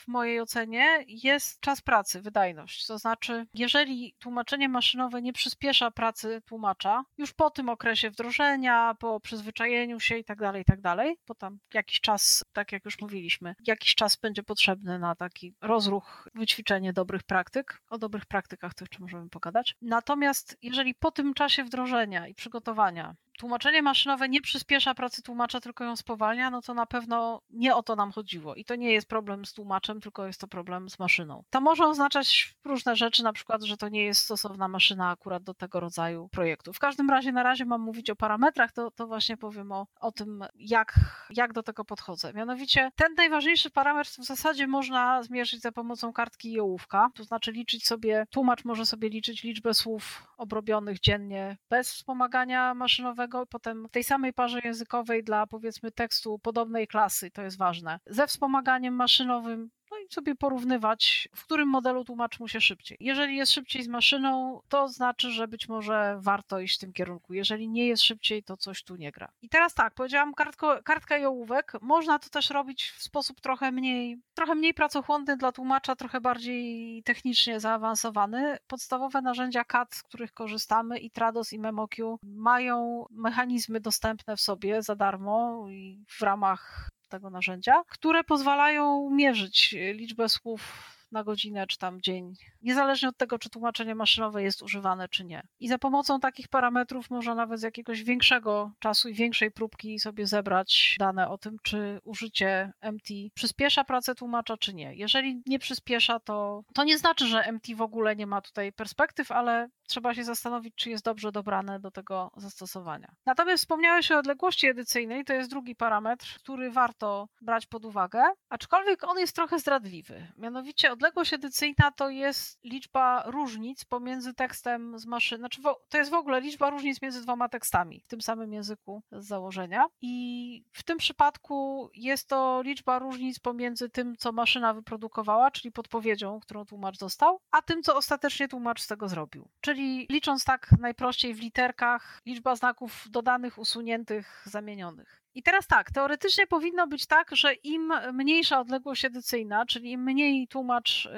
[0.03, 2.87] w mojej ocenie jest czas pracy, wydajność.
[2.87, 9.21] To znaczy, jeżeli tłumaczenie maszynowe nie przyspiesza pracy tłumacza, już po tym okresie wdrożenia, po
[9.21, 13.01] przyzwyczajeniu się i tak dalej, i tak dalej, bo tam jakiś czas, tak jak już
[13.01, 17.83] mówiliśmy, jakiś czas będzie potrzebny na taki rozruch, wyćwiczenie dobrych praktyk.
[17.89, 19.77] O dobrych praktykach to jeszcze możemy pogadać.
[19.83, 25.85] Natomiast jeżeli po tym czasie wdrożenia i przygotowania tłumaczenie maszynowe nie przyspiesza pracy tłumacza, tylko
[25.85, 28.55] ją spowalnia, no to na pewno nie o to nam chodziło.
[28.55, 31.45] I to nie jest problem z tłumaczem, tylko jest to problem z maszyną.
[31.51, 35.55] To może oznaczać różne rzeczy, na przykład, że to nie jest stosowna maszyna akurat do
[35.55, 36.73] tego rodzaju projektu.
[36.73, 40.13] W każdym razie na razie mam mówić o parametrach, to, to właśnie powiem o, o
[40.13, 40.95] tym, jak,
[41.31, 42.33] jak do tego podchodzę.
[42.33, 47.53] Mianowicie ten najważniejszy parametr w zasadzie można zmierzyć za pomocą kartki i ołówka, to znaczy
[47.53, 53.91] liczyć sobie, tłumacz może sobie liczyć liczbę słów obrobionych dziennie bez wspomagania maszynowego, potem w
[53.91, 57.99] tej samej parze językowej dla powiedzmy tekstu podobnej klasy, to jest ważne.
[58.07, 62.99] Ze wspomaganiem maszynowym no i sobie porównywać, w którym modelu tłumacz mu się szybciej.
[63.01, 67.35] Jeżeli jest szybciej z maszyną, to znaczy, że być może warto iść w tym kierunku.
[67.35, 69.29] Jeżeli nie jest szybciej, to coś tu nie gra.
[69.43, 71.73] I teraz tak, powiedziałam kartko, kartka i ołówek.
[71.81, 77.03] Można to też robić w sposób trochę mniej, trochę mniej pracochłonny dla tłumacza, trochę bardziej
[77.03, 78.57] technicznie zaawansowany.
[78.67, 84.83] Podstawowe narzędzia CAD, z których korzystamy i Trados i MemoQ mają mechanizmy dostępne w sobie
[84.83, 91.79] za darmo i w ramach tego narzędzia, które pozwalają mierzyć liczbę słów na godzinę czy
[91.79, 95.43] tam dzień, niezależnie od tego, czy tłumaczenie maszynowe jest używane, czy nie.
[95.61, 100.27] I za pomocą takich parametrów można nawet z jakiegoś większego czasu i większej próbki sobie
[100.27, 104.95] zebrać dane o tym, czy użycie MT przyspiesza pracę tłumacza, czy nie.
[104.95, 109.33] Jeżeli nie przyspiesza, to, to nie znaczy, że MT w ogóle nie ma tutaj perspektyw,
[109.33, 113.13] ale trzeba się zastanowić, czy jest dobrze dobrane do tego zastosowania.
[113.27, 119.05] Natomiast wspomniałeś o odległości edycyjnej, to jest drugi parametr, który warto brać pod uwagę, aczkolwiek
[119.05, 120.27] on jest trochę zdradliwy.
[120.37, 126.15] Mianowicie odległość edycyjna to jest liczba różnic pomiędzy tekstem z maszyny, znaczy to jest w
[126.15, 130.99] ogóle liczba różnic między dwoma tekstami w tym samym języku z założenia i w tym
[130.99, 137.41] przypadku jest to liczba różnic pomiędzy tym, co maszyna wyprodukowała, czyli podpowiedzią, którą tłumacz dostał,
[137.51, 139.49] a tym, co ostatecznie tłumacz z tego zrobił.
[139.61, 145.23] Czyli czyli licząc tak najprościej w literkach, liczba znaków dodanych, usuniętych, zamienionych.
[145.35, 150.49] I teraz tak, teoretycznie powinno być tak, że im mniejsza odległość edycyjna, czyli im mniej
[150.49, 151.11] tłumacz y,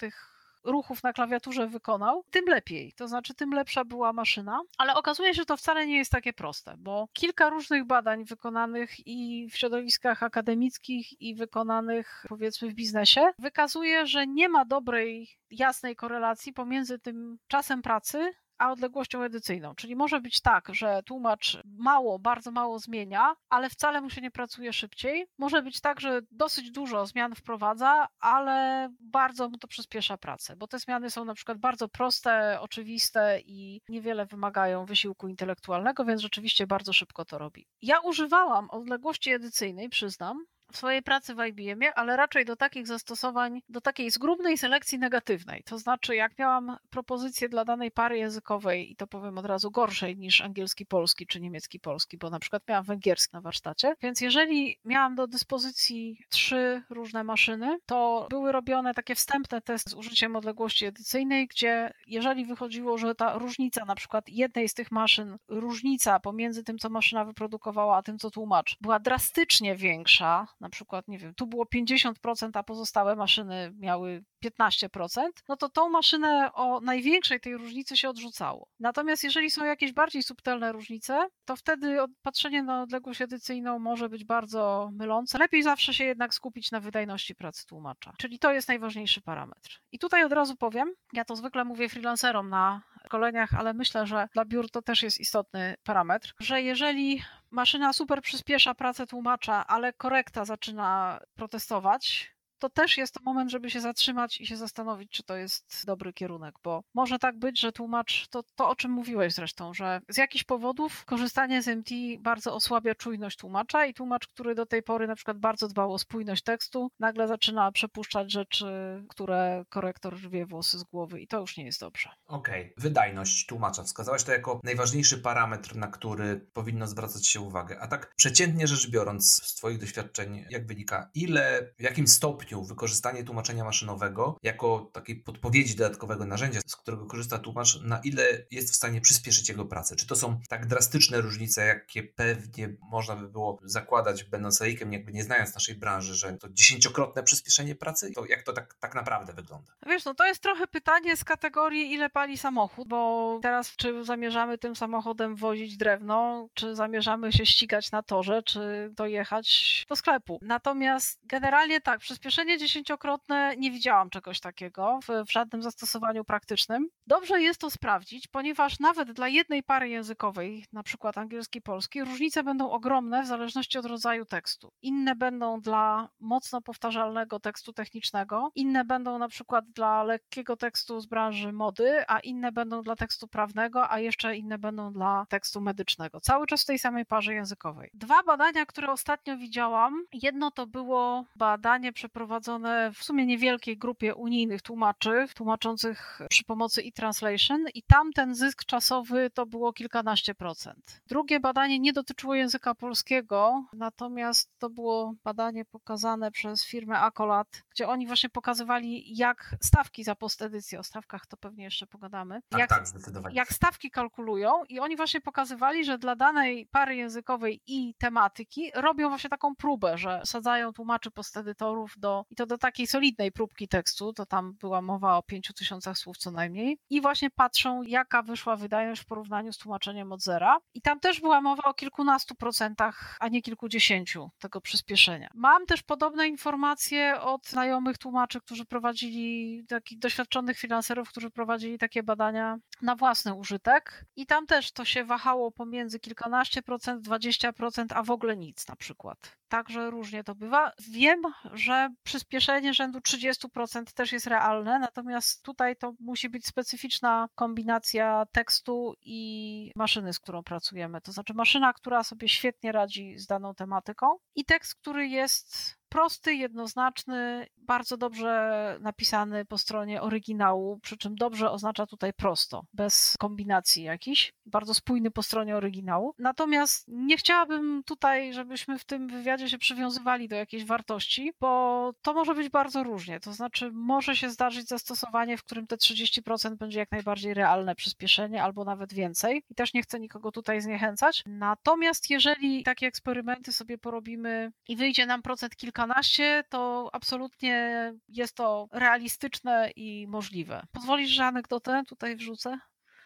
[0.00, 2.92] tych ruchów na klawiaturze wykonał, tym lepiej.
[2.92, 4.60] To znaczy, tym lepsza była maszyna.
[4.78, 9.06] Ale okazuje się, że to wcale nie jest takie proste, bo kilka różnych badań wykonanych
[9.06, 15.96] i w środowiskach akademickich, i wykonanych powiedzmy w biznesie, wykazuje, że nie ma dobrej, jasnej
[15.96, 19.74] korelacji pomiędzy tym czasem pracy a odległością edycyjną.
[19.74, 24.30] Czyli może być tak, że tłumacz mało, bardzo mało zmienia, ale wcale mu się nie
[24.30, 25.26] pracuje szybciej.
[25.38, 30.66] Może być tak, że dosyć dużo zmian wprowadza, ale bardzo mu to przyspiesza pracę, bo
[30.66, 36.66] te zmiany są na przykład bardzo proste, oczywiste i niewiele wymagają wysiłku intelektualnego, więc rzeczywiście
[36.66, 37.66] bardzo szybko to robi.
[37.82, 43.62] Ja używałam odległości edycyjnej, przyznam, w swojej pracy w IBM-ie, ale raczej do takich zastosowań,
[43.68, 45.62] do takiej zgrubnej selekcji negatywnej.
[45.66, 50.16] To znaczy, jak miałam propozycję dla danej pary językowej, i to powiem od razu gorszej
[50.16, 55.26] niż angielski-polski czy niemiecki-polski, bo na przykład miałam węgierski na warsztacie, więc jeżeli miałam do
[55.26, 61.92] dyspozycji trzy różne maszyny, to były robione takie wstępne testy z użyciem odległości edycyjnej, gdzie
[62.06, 66.88] jeżeli wychodziło, że ta różnica na przykład jednej z tych maszyn, różnica pomiędzy tym, co
[66.88, 71.64] maszyna wyprodukowała, a tym, co tłumacz, była drastycznie większa, na przykład, nie wiem, tu było
[71.64, 78.08] 50%, a pozostałe maszyny miały 15%, no to tą maszynę o największej tej różnicy się
[78.08, 78.68] odrzucało.
[78.80, 84.24] Natomiast jeżeli są jakieś bardziej subtelne różnice, to wtedy patrzenie na odległość edycyjną może być
[84.24, 85.38] bardzo mylące.
[85.38, 88.12] Lepiej zawsze się jednak skupić na wydajności pracy tłumacza.
[88.18, 89.80] Czyli to jest najważniejszy parametr.
[89.92, 94.28] I tutaj od razu powiem, ja to zwykle mówię freelancerom na szkoleniach, ale myślę, że
[94.32, 99.92] dla biur to też jest istotny parametr, że jeżeli maszyna super przyspiesza pracę tłumacza, ale
[99.92, 105.22] korekta zaczyna protestować, to też jest to moment, żeby się zatrzymać i się zastanowić, czy
[105.22, 109.32] to jest dobry kierunek, bo może tak być, że tłumacz, to, to o czym mówiłeś
[109.34, 114.54] zresztą, że z jakichś powodów korzystanie z MT bardzo osłabia czujność tłumacza i tłumacz, który
[114.54, 118.66] do tej pory na przykład bardzo dbał o spójność tekstu, nagle zaczyna przepuszczać rzeczy,
[119.08, 122.10] które korektor rwie włosy z głowy i to już nie jest dobrze.
[122.26, 122.74] Okej, okay.
[122.76, 123.82] wydajność tłumacza.
[123.82, 127.80] Wskazałaś to jako najważniejszy parametr, na który powinno zwracać się uwagę.
[127.80, 132.64] A tak przeciętnie rzecz biorąc, z Twoich doświadczeń, jak wynika, ile, w jakim stopniu stopniu
[132.64, 138.72] wykorzystanie tłumaczenia maszynowego jako takiej podpowiedzi dodatkowego narzędzia, z którego korzysta tłumacz, na ile jest
[138.72, 139.96] w stanie przyspieszyć jego pracę.
[139.96, 145.12] Czy to są tak drastyczne różnice, jakie pewnie można by było zakładać, będąc laikiem, jakby
[145.12, 148.12] nie znając naszej branży, że to dziesięciokrotne przyspieszenie pracy?
[148.12, 149.72] To jak to tak, tak naprawdę wygląda?
[149.86, 154.58] Wiesz, no to jest trochę pytanie z kategorii, ile pali samochód, bo teraz czy zamierzamy
[154.58, 160.38] tym samochodem wozić drewno, czy zamierzamy się ścigać na torze, czy dojechać do sklepu.
[160.42, 166.88] Natomiast generalnie tak, przyspieszenie Zwiększenie dziesięciokrotne nie widziałam czegoś takiego w, w, żadnym zastosowaniu praktycznym.
[167.06, 172.70] Dobrze jest to sprawdzić, ponieważ nawet dla jednej pary językowej, na przykład angielski-polski, różnice będą
[172.70, 174.72] ogromne w zależności od rodzaju tekstu.
[174.82, 181.06] Inne będą dla mocno powtarzalnego tekstu technicznego, inne będą na przykład dla lekkiego tekstu z
[181.06, 186.20] branży mody, a inne będą dla tekstu prawnego, a jeszcze inne będą dla tekstu medycznego.
[186.20, 187.90] Cały czas w tej samej parze językowej.
[187.94, 194.14] Dwa badania, które ostatnio widziałam, jedno to było badanie przeprowadzone prowadzone w sumie niewielkiej grupie
[194.14, 201.00] unijnych tłumaczy, tłumaczących przy pomocy e-translation i tam ten zysk czasowy to było kilkanaście procent.
[201.06, 207.88] Drugie badanie nie dotyczyło języka polskiego, natomiast to było badanie pokazane przez firmę Acolat, gdzie
[207.88, 212.70] oni właśnie pokazywali, jak stawki za postedycję, o stawkach to pewnie jeszcze pogadamy, tak, jak,
[212.70, 212.84] tak,
[213.32, 219.08] jak stawki kalkulują i oni właśnie pokazywali, że dla danej pary językowej i tematyki robią
[219.08, 224.12] właśnie taką próbę, że sadzają tłumaczy postedytorów do, i to do takiej solidnej próbki tekstu,
[224.12, 228.56] to tam była mowa o pięciu tysiącach słów co najmniej, i właśnie patrzą, jaka wyszła
[228.56, 230.58] wydajność w porównaniu z tłumaczeniem od zera.
[230.74, 235.30] I tam też była mowa o kilkunastu procentach, a nie kilkudziesięciu tego przyspieszenia.
[235.34, 242.02] Mam też podobne informacje od znajomych tłumaczy, którzy prowadzili, takich doświadczonych finanserów, którzy prowadzili takie
[242.02, 244.04] badania na własny użytek.
[244.16, 248.76] I tam też to się wahało pomiędzy kilkanaście procent, 20%, a w ogóle nic na
[248.76, 249.36] przykład.
[249.48, 250.72] Także różnie to bywa.
[250.90, 258.26] Wiem, że przyspieszenie rzędu 30% też jest realne, natomiast tutaj to musi być specyficzna kombinacja
[258.32, 261.00] tekstu i maszyny, z którą pracujemy.
[261.00, 266.34] To znaczy maszyna, która sobie świetnie radzi z daną tematyką i tekst, który jest prosty,
[266.34, 273.82] jednoznaczny, bardzo dobrze napisany po stronie oryginału, przy czym dobrze oznacza tutaj prosto, bez kombinacji
[273.82, 276.14] jakichś, bardzo spójny po stronie oryginału.
[276.18, 282.14] Natomiast nie chciałabym tutaj, żebyśmy w tym wywiadzie się przywiązywali do jakiejś wartości, bo to
[282.14, 283.20] może być bardzo różnie.
[283.20, 288.42] To znaczy, może się zdarzyć zastosowanie, w którym te 30% będzie jak najbardziej realne przyspieszenie,
[288.42, 289.44] albo nawet więcej.
[289.50, 291.22] I też nie chcę nikogo tutaj zniechęcać.
[291.26, 298.68] Natomiast jeżeli takie eksperymenty sobie porobimy i wyjdzie nam procent kilkanaście, to absolutnie jest to
[298.72, 300.62] realistyczne i możliwe.
[300.72, 302.58] Pozwolisz, że anegdotę tutaj wrzucę?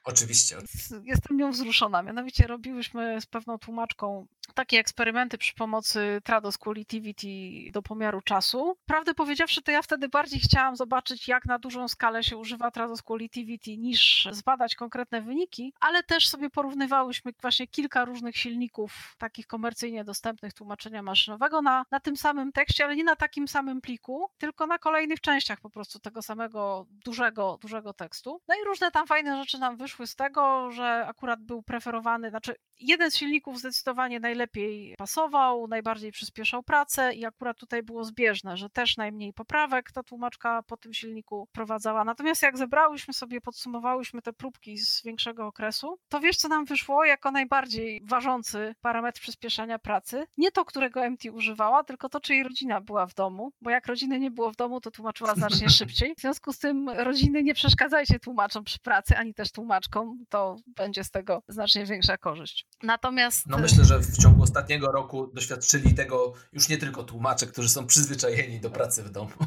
[0.05, 0.57] Oczywiście.
[1.05, 2.03] Jestem nią wzruszona.
[2.03, 7.27] Mianowicie robiłyśmy z pewną tłumaczką takie eksperymenty przy pomocy Trados Qualitivity
[7.73, 8.77] do pomiaru czasu.
[8.87, 13.03] Prawdę powiedziawszy, to ja wtedy bardziej chciałam zobaczyć, jak na dużą skalę się używa Trados
[13.03, 20.05] Qualitivity, niż zbadać konkretne wyniki, ale też sobie porównywałyśmy właśnie kilka różnych silników, takich komercyjnie
[20.05, 24.67] dostępnych tłumaczenia maszynowego na, na tym samym tekście, ale nie na takim samym pliku, tylko
[24.67, 28.41] na kolejnych częściach po prostu tego samego dużego, dużego tekstu.
[28.49, 32.55] No i różne tam fajne rzeczy nam wyszły z tego, że akurat był preferowany, znaczy
[32.81, 38.71] jeden z silników zdecydowanie najlepiej pasował, najbardziej przyspieszał pracę i akurat tutaj było zbieżne, że
[38.71, 42.05] też najmniej poprawek ta tłumaczka po tym silniku prowadzała.
[42.05, 47.05] Natomiast jak zebrałyśmy sobie, podsumowałyśmy te próbki z większego okresu, to wiesz co nam wyszło
[47.05, 50.27] jako najbardziej ważący parametr przyspieszania pracy?
[50.37, 53.87] Nie to, którego MT używała, tylko to, czy jej rodzina była w domu, bo jak
[53.87, 56.15] rodziny nie było w domu, to tłumaczyła znacznie szybciej.
[56.15, 61.05] W związku z tym rodziny nie przeszkadzajcie tłumaczom przy pracy, ani też tłumaczkom, to będzie
[61.05, 62.67] z tego znacznie większa korzyść.
[62.83, 63.47] Natomiast.
[63.47, 67.87] No myślę, że w ciągu ostatniego roku doświadczyli tego już nie tylko tłumacze, którzy są
[67.87, 69.31] przyzwyczajeni do pracy w domu.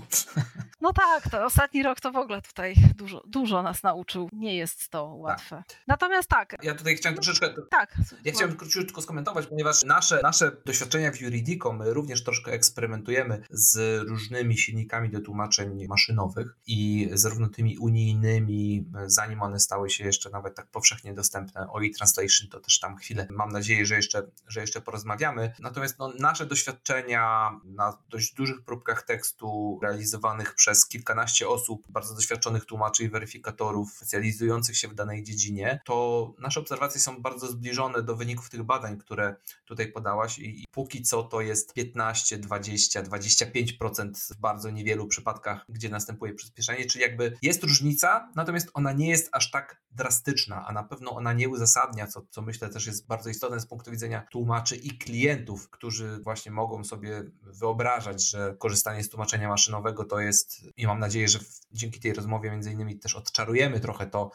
[0.81, 4.29] No tak, to ostatni rok to w ogóle tutaj dużo, dużo nas nauczył.
[4.33, 5.63] Nie jest to łatwe.
[5.67, 5.77] Tak.
[5.87, 6.55] Natomiast tak.
[6.63, 7.53] Ja tutaj chciałem troszeczkę.
[7.69, 7.95] Tak.
[8.25, 14.01] Ja chciałem króciutko skomentować, ponieważ nasze, nasze doświadczenia w Juridico, my również troszkę eksperymentujemy z
[14.07, 20.55] różnymi silnikami do tłumaczeń maszynowych i zarówno tymi unijnymi, zanim one stały się jeszcze nawet
[20.55, 24.81] tak powszechnie dostępne, o e-translation, to też tam chwilę mam nadzieję, że jeszcze, że jeszcze
[24.81, 25.53] porozmawiamy.
[25.59, 32.65] Natomiast no, nasze doświadczenia na dość dużych próbkach tekstu realizowanych przez kilkanaście osób, bardzo doświadczonych
[32.65, 38.15] tłumaczy i weryfikatorów specjalizujących się w danej dziedzinie, to nasze obserwacje są bardzo zbliżone do
[38.15, 39.35] wyników tych badań, które
[39.65, 45.65] tutaj podałaś i, i póki co to jest 15, 20, 25% w bardzo niewielu przypadkach,
[45.69, 50.73] gdzie następuje przyspieszenie, czyli jakby jest różnica, natomiast ona nie jest aż tak drastyczna, a
[50.73, 54.27] na pewno ona nie uzasadnia, co, co myślę też jest bardzo istotne z punktu widzenia
[54.31, 60.56] tłumaczy i klientów, którzy właśnie mogą sobie wyobrażać, że korzystanie z tłumaczenia maszynowego to jest,
[60.77, 61.39] i mam nadzieję, że
[61.71, 64.31] dzięki tej rozmowie między innymi też odczarujemy trochę to,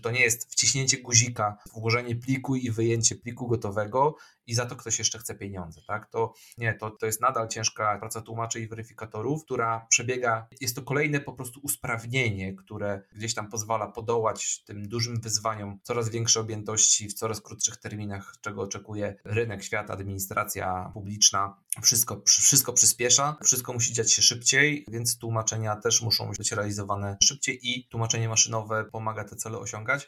[0.00, 4.98] to nie jest wciśnięcie guzika, włożenie pliku i wyjęcie pliku gotowego, i za to ktoś
[4.98, 6.10] jeszcze chce pieniądze, tak?
[6.10, 10.82] To nie, to, to jest nadal ciężka praca tłumaczy i weryfikatorów, która przebiega, jest to
[10.82, 17.08] kolejne po prostu usprawnienie, które gdzieś tam pozwala podołać tym dużym wyzwaniom, coraz większej objętości
[17.08, 21.56] w coraz krótszych terminach, czego oczekuje rynek, świat, administracja publiczna.
[21.82, 27.58] Wszystko, wszystko przyspiesza, wszystko musi dziać się szybciej, więc tłumaczenia też muszą być realizowane szybciej
[27.62, 29.58] i tłumaczenie maszynowe pomaga te cele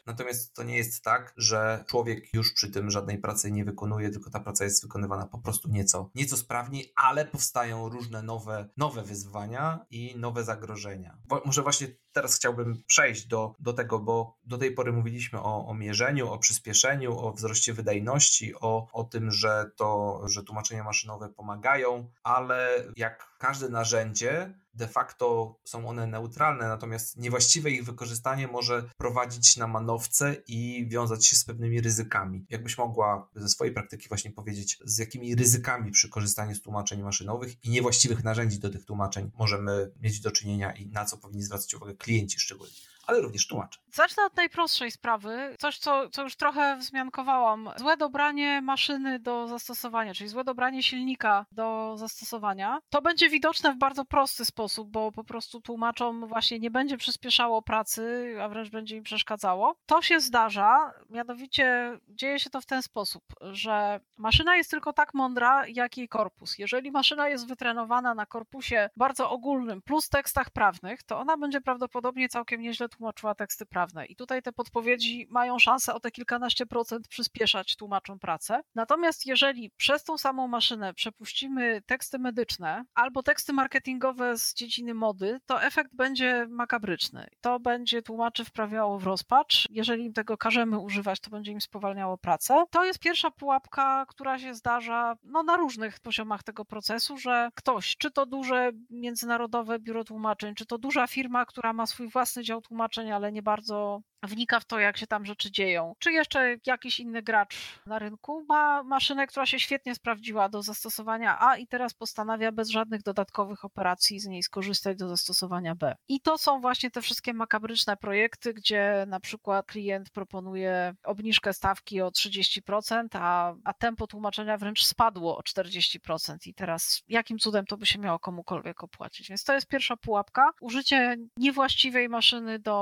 [0.05, 4.27] Natomiast to nie jest tak, że człowiek już przy tym żadnej pracy nie wykonuje, tylko
[4.27, 9.03] tylko ta praca jest wykonywana po prostu nieco, nieco sprawniej, ale powstają różne nowe, nowe
[9.03, 11.17] wyzwania i nowe zagrożenia.
[11.27, 15.67] Bo może właśnie teraz chciałbym przejść do, do tego, bo do tej pory mówiliśmy o,
[15.67, 21.29] o mierzeniu, o przyspieszeniu, o wzroście wydajności, o, o tym, że to, że tłumaczenia maszynowe
[21.29, 28.89] pomagają, ale jak każde narzędzie, de facto są one neutralne, natomiast niewłaściwe ich wykorzystanie może
[28.97, 32.45] prowadzić na manowce i wiązać się z pewnymi ryzykami.
[32.49, 37.65] Jakbyś mogła ze swojej praktyki właśnie powiedzieć, z jakimi ryzykami przy korzystaniu z tłumaczeń maszynowych
[37.65, 41.73] i niewłaściwych narzędzi do tych tłumaczeń możemy mieć do czynienia i na co powinni zwracać
[41.73, 42.73] uwagę klienci szczególnie
[43.07, 43.79] ale również tłumacze.
[43.91, 47.69] Zacznę od najprostszej sprawy, coś co, co już trochę wzmiankowałam.
[47.75, 52.79] Złe dobranie maszyny do zastosowania, czyli złe dobranie silnika do zastosowania.
[52.89, 57.61] To będzie widoczne w bardzo prosty sposób, bo po prostu tłumaczom właśnie nie będzie przyspieszało
[57.61, 59.75] pracy, a wręcz będzie im przeszkadzało.
[59.85, 65.13] To się zdarza, mianowicie dzieje się to w ten sposób, że maszyna jest tylko tak
[65.13, 66.57] mądra, jak jej korpus.
[66.57, 72.29] Jeżeli maszyna jest wytrenowana na korpusie bardzo ogólnym plus tekstach prawnych, to ona będzie prawdopodobnie
[72.29, 74.05] całkiem nieźle tłumaczyła teksty prawne.
[74.05, 78.61] I tutaj te podpowiedzi mają szansę o te kilkanaście procent przyspieszać tłumaczom pracę.
[78.75, 85.39] Natomiast jeżeli przez tą samą maszynę przepuścimy teksty medyczne albo teksty marketingowe z dziedziny mody,
[85.45, 87.27] to efekt będzie makabryczny.
[87.41, 89.67] To będzie tłumaczy wprawiało w rozpacz.
[89.69, 92.63] Jeżeli im tego każemy używać, to będzie im spowalniało pracę.
[92.71, 97.97] To jest pierwsza pułapka, która się zdarza no, na różnych poziomach tego procesu, że ktoś,
[97.97, 102.61] czy to duże międzynarodowe biuro tłumaczeń, czy to duża firma, która ma swój własny dział
[102.61, 105.93] tłumaczeń, tłumaczeń, ale nie bardzo wnika w to, jak się tam rzeczy dzieją.
[105.99, 111.37] Czy jeszcze jakiś inny gracz na rynku ma maszynę, która się świetnie sprawdziła do zastosowania
[111.39, 115.95] A i teraz postanawia bez żadnych dodatkowych operacji z niej skorzystać do zastosowania B.
[116.07, 122.01] I to są właśnie te wszystkie makabryczne projekty, gdzie na przykład klient proponuje obniżkę stawki
[122.01, 126.37] o 30%, a, a tempo tłumaczenia wręcz spadło o 40%.
[126.45, 129.29] I teraz jakim cudem to by się miało komukolwiek opłacić?
[129.29, 130.51] Więc to jest pierwsza pułapka.
[130.61, 132.76] Użycie niewłaściwej maszyny do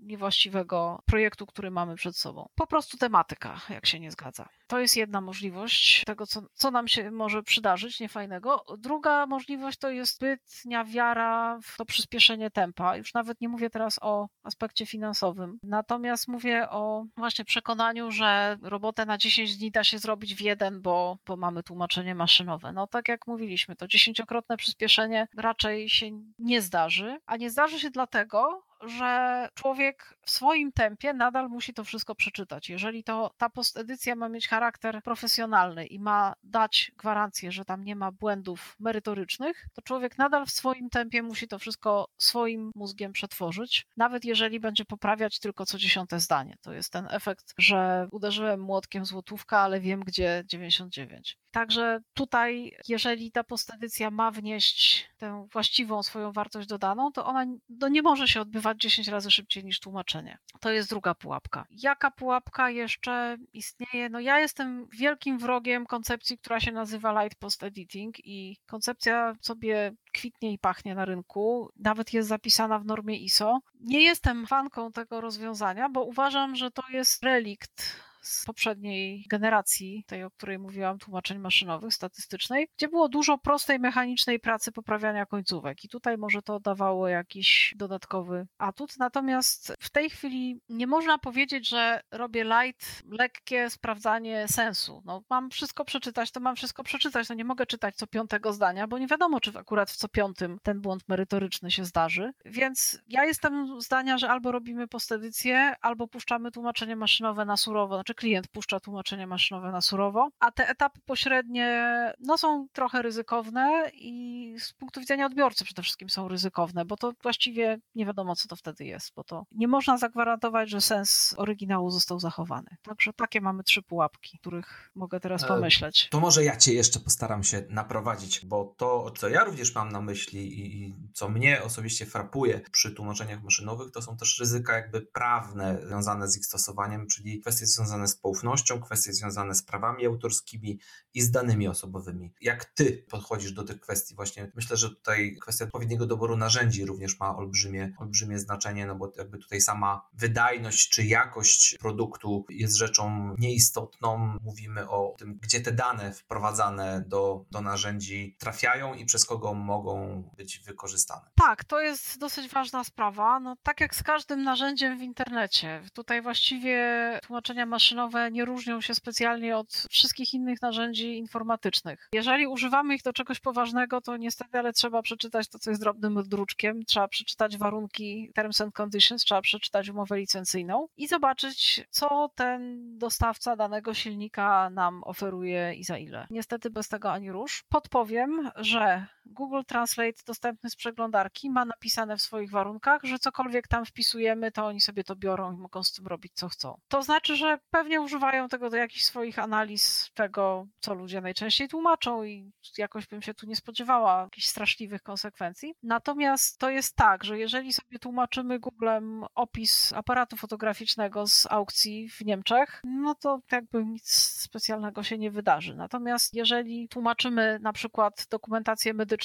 [0.00, 2.48] niewłaściwego projektu, który mamy przed sobą.
[2.54, 4.48] Po prostu tematyka, jak się nie zgadza.
[4.66, 8.64] To jest jedna możliwość tego, co, co nam się może przydarzyć, niefajnego.
[8.78, 12.96] Druga możliwość to jest zbytnia wiara w to przyspieszenie tempa.
[12.96, 15.58] Już nawet nie mówię teraz o aspekcie finansowym.
[15.62, 20.82] Natomiast mówię o właśnie przekonaniu, że robotę na 10 dni da się zrobić w jeden,
[20.82, 22.72] bo, bo mamy tłumaczenie maszynowe.
[22.72, 26.06] No tak jak mówiliśmy, to dziesięciokrotne przyspieszenie raczej się
[26.38, 31.84] nie zdarzy, a nie zdarzy się dlatego, że człowiek w swoim tempie nadal musi to
[31.84, 32.68] wszystko przeczytać.
[32.68, 37.96] Jeżeli to ta postedycja ma mieć charakter profesjonalny i ma dać gwarancję, że tam nie
[37.96, 43.86] ma błędów merytorycznych, to człowiek nadal w swoim tempie musi to wszystko swoim mózgiem przetworzyć,
[43.96, 46.56] nawet jeżeli będzie poprawiać tylko co dziesiąte zdanie.
[46.62, 51.38] To jest ten efekt, że uderzyłem młotkiem złotówka, ale wiem gdzie 99.
[51.50, 57.88] Także tutaj, jeżeli ta postedycja ma wnieść tę właściwą swoją wartość dodaną, to ona no
[57.88, 60.38] nie może się odbywać 10 razy szybciej niż tłumaczenie.
[60.60, 61.66] To jest druga pułapka.
[61.70, 64.08] Jaka pułapka jeszcze istnieje?
[64.08, 69.92] No ja jestem wielkim wrogiem koncepcji, która się nazywa light post editing i koncepcja sobie
[70.12, 73.60] kwitnie i pachnie na rynku, nawet jest zapisana w normie ISO.
[73.80, 80.24] Nie jestem fanką tego rozwiązania, bo uważam, że to jest relikt z poprzedniej generacji, tej,
[80.24, 85.88] o której mówiłam, tłumaczeń maszynowych, statystycznej, gdzie było dużo prostej, mechanicznej pracy poprawiania końcówek i
[85.88, 88.98] tutaj może to dawało jakiś dodatkowy atut.
[88.98, 95.02] Natomiast w tej chwili nie można powiedzieć, że robię light, lekkie sprawdzanie sensu.
[95.04, 97.28] No, mam wszystko przeczytać, to mam wszystko przeczytać.
[97.28, 100.58] No nie mogę czytać co piątego zdania, bo nie wiadomo, czy akurat w co piątym
[100.62, 102.32] ten błąd merytoryczny się zdarzy.
[102.44, 107.94] Więc ja jestem zdania, że albo robimy postedycję, albo puszczamy tłumaczenie maszynowe na surowo.
[107.94, 111.90] Znaczy klient puszcza tłumaczenie maszynowe na surowo, a te etapy pośrednie
[112.20, 117.12] no, są trochę ryzykowne i z punktu widzenia odbiorcy przede wszystkim są ryzykowne, bo to
[117.22, 121.90] właściwie nie wiadomo, co to wtedy jest, bo to nie można zagwarantować, że sens oryginału
[121.90, 122.76] został zachowany.
[122.82, 126.08] Także takie mamy trzy pułapki, których mogę teraz e, pomyśleć.
[126.10, 130.00] To może ja cię jeszcze postaram się naprowadzić, bo to, co ja również mam na
[130.00, 135.78] myśli i co mnie osobiście frapuje przy tłumaczeniach maszynowych, to są też ryzyka jakby prawne
[135.86, 140.78] związane z ich stosowaniem, czyli kwestie związane związane z poufnością, kwestie związane z prawami autorskimi
[141.14, 142.32] i z danymi osobowymi.
[142.40, 144.14] Jak ty podchodzisz do tych kwestii?
[144.14, 149.12] Właśnie myślę, że tutaj kwestia odpowiedniego doboru narzędzi również ma olbrzymie, olbrzymie znaczenie, no bo
[149.16, 154.38] jakby tutaj sama wydajność czy jakość produktu jest rzeczą nieistotną.
[154.42, 160.22] Mówimy o tym, gdzie te dane wprowadzane do, do narzędzi trafiają i przez kogo mogą
[160.36, 161.30] być wykorzystane.
[161.34, 163.40] Tak, to jest dosyć ważna sprawa.
[163.40, 165.82] No, tak jak z każdym narzędziem w internecie.
[165.92, 166.80] Tutaj właściwie
[167.22, 172.08] tłumaczenia maszynowe maszynowe nie różnią się specjalnie od wszystkich innych narzędzi informatycznych.
[172.12, 176.22] Jeżeli używamy ich do czegoś poważnego, to niestety, ale trzeba przeczytać to, co jest drobnym
[176.22, 182.78] druczkiem, trzeba przeczytać warunki Terms and Conditions, trzeba przeczytać umowę licencyjną i zobaczyć, co ten
[182.98, 186.26] dostawca danego silnika nam oferuje i za ile.
[186.30, 187.64] Niestety bez tego ani rusz.
[187.68, 193.84] Podpowiem, że Google Translate dostępny z przeglądarki ma napisane w swoich warunkach, że cokolwiek tam
[193.86, 196.80] wpisujemy, to oni sobie to biorą i mogą z tym robić co chcą.
[196.88, 202.24] To znaczy, że pewnie używają tego do jakichś swoich analiz tego, co ludzie najczęściej tłumaczą
[202.24, 205.74] i jakoś bym się tu nie spodziewała jakichś straszliwych konsekwencji.
[205.82, 212.20] Natomiast to jest tak, że jeżeli sobie tłumaczymy Googlem opis aparatu fotograficznego z aukcji w
[212.20, 215.74] Niemczech, no to jakby nic specjalnego się nie wydarzy.
[215.74, 219.19] Natomiast jeżeli tłumaczymy na przykład dokumentację medyczną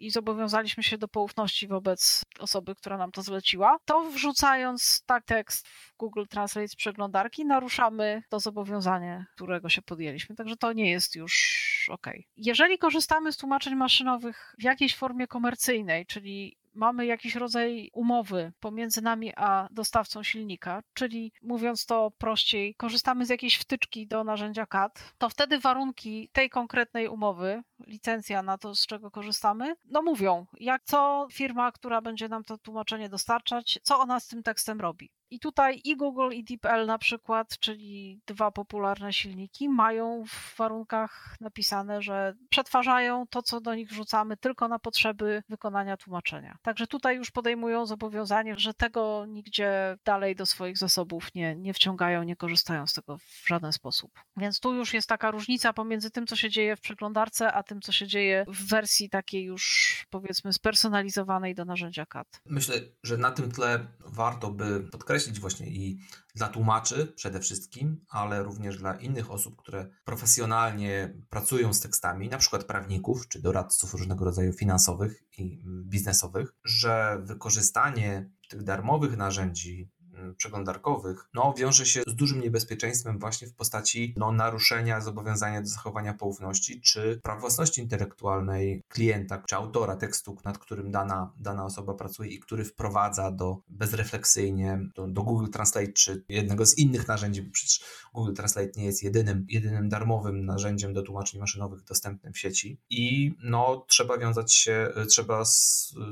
[0.00, 5.68] i zobowiązaliśmy się do poufności wobec osoby, która nam to zleciła, to wrzucając tak tekst
[5.68, 10.36] w Google Translate z przeglądarki, naruszamy to zobowiązanie, którego się podjęliśmy.
[10.36, 12.06] Także to nie jest już ok.
[12.36, 19.02] Jeżeli korzystamy z tłumaczeń maszynowych w jakiejś formie komercyjnej, czyli mamy jakiś rodzaj umowy pomiędzy
[19.02, 25.12] nami a dostawcą silnika, czyli mówiąc to prościej, korzystamy z jakiejś wtyczki do narzędzia CAD,
[25.18, 30.84] to wtedy warunki tej konkretnej umowy, licencja na to, z czego korzystamy, no mówią, jak
[30.84, 35.10] co firma, która będzie nam to tłumaczenie dostarczać, co ona z tym tekstem robi.
[35.30, 41.36] I tutaj i Google, i DeepL na przykład, czyli dwa popularne silniki, mają w warunkach
[41.40, 46.56] napisane, że przetwarzają to, co do nich wrzucamy, tylko na potrzeby wykonania tłumaczenia.
[46.62, 52.22] Także tutaj już podejmują zobowiązanie, że tego nigdzie dalej do swoich zasobów nie, nie wciągają,
[52.22, 54.10] nie korzystają z tego w żaden sposób.
[54.36, 57.80] Więc tu już jest taka różnica pomiędzy tym, co się dzieje w przeglądarce, a tym,
[57.80, 62.40] co się dzieje w wersji takiej już powiedzmy spersonalizowanej do narzędzia CAD.
[62.46, 65.98] Myślę, że na tym tle warto by podkreślić, podkreślić właśnie i
[66.34, 72.38] dla tłumaczy przede wszystkim, ale również dla innych osób, które profesjonalnie pracują z tekstami, na
[72.38, 79.90] przykład prawników czy doradców różnego rodzaju finansowych i biznesowych, że wykorzystanie tych darmowych narzędzi
[80.36, 86.14] przeglądarkowych, no, wiąże się z dużym niebezpieczeństwem właśnie w postaci no, naruszenia zobowiązania do zachowania
[86.14, 92.30] poufności czy praw własności intelektualnej klienta czy autora tekstu, nad którym dana, dana osoba pracuje
[92.30, 97.50] i który wprowadza do bezrefleksyjnie do, do Google Translate czy jednego z innych narzędzi, bo
[97.52, 102.80] przecież Google Translate nie jest jedynym, jedynym darmowym narzędziem do tłumaczeń maszynowych dostępnym w sieci
[102.90, 105.42] i no, trzeba wiązać się, trzeba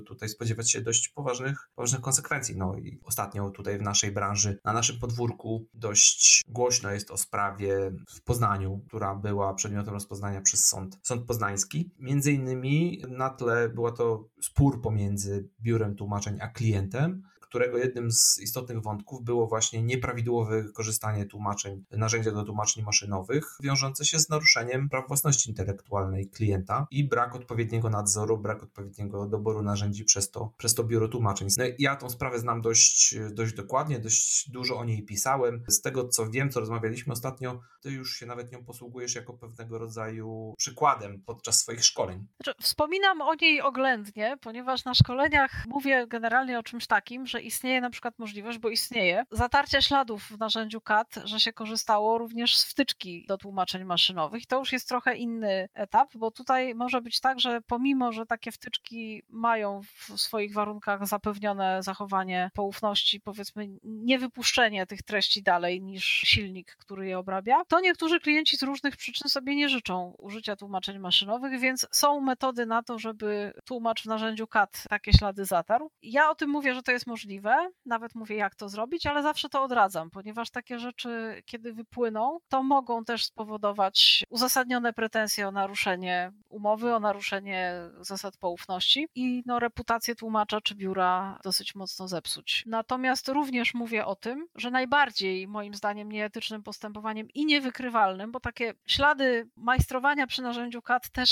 [0.07, 2.57] tutaj spodziewać się dość poważnych, poważnych konsekwencji.
[2.57, 7.93] No i ostatnio tutaj w naszej branży, na naszym podwórku dość głośno jest o sprawie
[8.09, 11.91] w Poznaniu, która była przedmiotem rozpoznania przez sąd, sąd poznański.
[11.99, 17.23] Między innymi na tle była to spór pomiędzy biurem tłumaczeń a klientem,
[17.53, 24.05] którego jednym z istotnych wątków było właśnie nieprawidłowe wykorzystanie tłumaczeń, narzędzia do tłumaczeń maszynowych, wiążące
[24.05, 30.05] się z naruszeniem praw własności intelektualnej klienta i brak odpowiedniego nadzoru, brak odpowiedniego doboru narzędzi
[30.05, 31.49] przez to, przez to biuro tłumaczeń.
[31.59, 35.65] No ja tą sprawę znam dość, dość dokładnie, dość dużo o niej pisałem.
[35.69, 39.79] Z tego co wiem, co rozmawialiśmy ostatnio, ty już się nawet nią posługujesz jako pewnego
[39.79, 42.27] rodzaju przykładem podczas swoich szkoleń.
[42.43, 47.81] Znaczy, wspominam o niej oględnie, ponieważ na szkoleniach mówię generalnie o czymś takim, że istnieje
[47.81, 52.65] na przykład możliwość, bo istnieje, zatarcia śladów w narzędziu CAD, że się korzystało również z
[52.65, 54.47] wtyczki do tłumaczeń maszynowych.
[54.47, 58.53] To już jest trochę inny etap, bo tutaj może być tak, że pomimo, że takie
[58.53, 66.77] wtyczki mają w swoich warunkach zapewnione zachowanie poufności, powiedzmy niewypuszczenie tych treści dalej niż silnik,
[66.77, 71.61] który je obrabia, to niektórzy klienci z różnych przyczyn sobie nie życzą użycia tłumaczeń maszynowych,
[71.61, 75.91] więc są metody na to, żeby tłumacz w narzędziu CAD takie ślady zatarł.
[76.03, 79.23] Ja o tym mówię, że to jest możliwe możliwe, nawet mówię jak to zrobić, ale
[79.23, 85.53] zawsze to odradzam, ponieważ takie rzeczy, kiedy wypłyną, to mogą też spowodować uzasadnione pretensje o
[85.53, 92.65] naruszenie umowy, o naruszenie zasad poufności i no, reputację tłumacza czy biura dosyć mocno zepsuć.
[92.67, 98.75] Natomiast również mówię o tym, że najbardziej moim zdaniem nieetycznym postępowaniem i niewykrywalnym, bo takie
[98.87, 101.31] ślady majstrowania przy narzędziu CAD też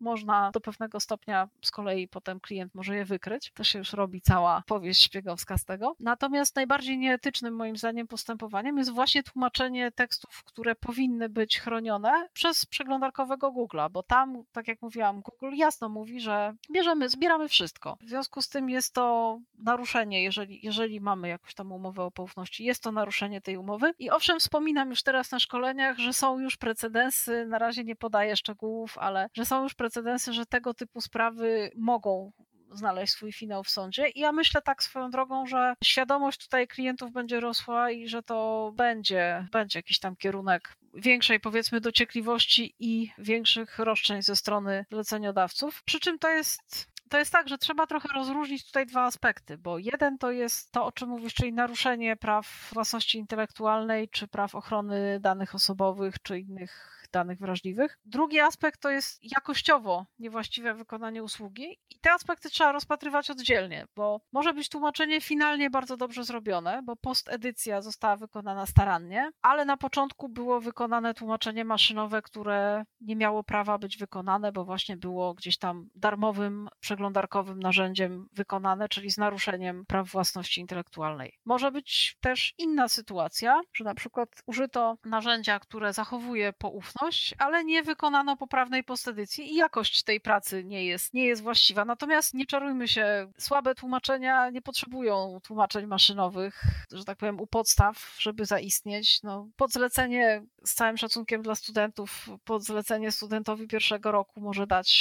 [0.00, 3.52] można do pewnego stopnia z kolei potem klient może je wykryć.
[3.54, 5.96] To się już robi cała powieść szpiegowska z tego.
[6.00, 12.66] Natomiast najbardziej nieetycznym moim zdaniem postępowaniem jest właśnie tłumaczenie tekstów, które powinny być chronione przez
[12.66, 17.96] przeglądarkowego Google'a, bo tam, tak jak mówiłam, Google jasno mówi, że bierzemy, zbieramy wszystko.
[18.00, 22.64] W związku z tym jest to naruszenie, jeżeli, jeżeli mamy jakąś tam umowę o poufności,
[22.64, 23.92] jest to naruszenie tej umowy.
[23.98, 28.36] I owszem, wspominam już teraz na szkoleniach, że są już precedensy, na razie nie podaję
[28.36, 32.32] szczegółów, ale że są już precedensy, że tego typu sprawy mogą
[32.72, 34.08] znaleźć swój finał w sądzie.
[34.08, 38.72] I ja myślę tak swoją drogą, że świadomość tutaj klientów będzie rosła i że to
[38.76, 45.82] będzie, będzie jakiś tam kierunek większej powiedzmy dociekliwości i większych roszczeń ze strony zleceniodawców.
[45.84, 49.78] Przy czym to jest to jest tak, że trzeba trochę rozróżnić tutaj dwa aspekty, bo
[49.78, 55.20] jeden to jest to, o czym mówisz, czyli naruszenie praw własności intelektualnej, czy praw ochrony
[55.20, 57.98] danych osobowych, czy innych danych wrażliwych.
[58.04, 64.20] Drugi aspekt to jest jakościowo niewłaściwe wykonanie usługi i te aspekty trzeba rozpatrywać oddzielnie, bo
[64.32, 70.28] może być tłumaczenie finalnie bardzo dobrze zrobione, bo postedycja została wykonana starannie, ale na początku
[70.28, 75.88] było wykonane tłumaczenie maszynowe, które nie miało prawa być wykonane, bo właśnie było gdzieś tam
[75.94, 76.68] darmowym,
[77.02, 81.38] przeglądarkowym narzędziem wykonane, czyli z naruszeniem praw własności intelektualnej.
[81.44, 87.82] Może być też inna sytuacja, że na przykład użyto narzędzia, które zachowuje poufność, ale nie
[87.82, 91.84] wykonano poprawnej postedycji i jakość tej pracy nie jest, nie jest właściwa.
[91.84, 98.16] Natomiast nie czarujmy się, słabe tłumaczenia nie potrzebują tłumaczeń maszynowych, że tak powiem, u podstaw,
[98.18, 99.22] żeby zaistnieć.
[99.22, 104.92] No, podzlecenie, z całym szacunkiem dla studentów, podzlecenie studentowi pierwszego roku może dać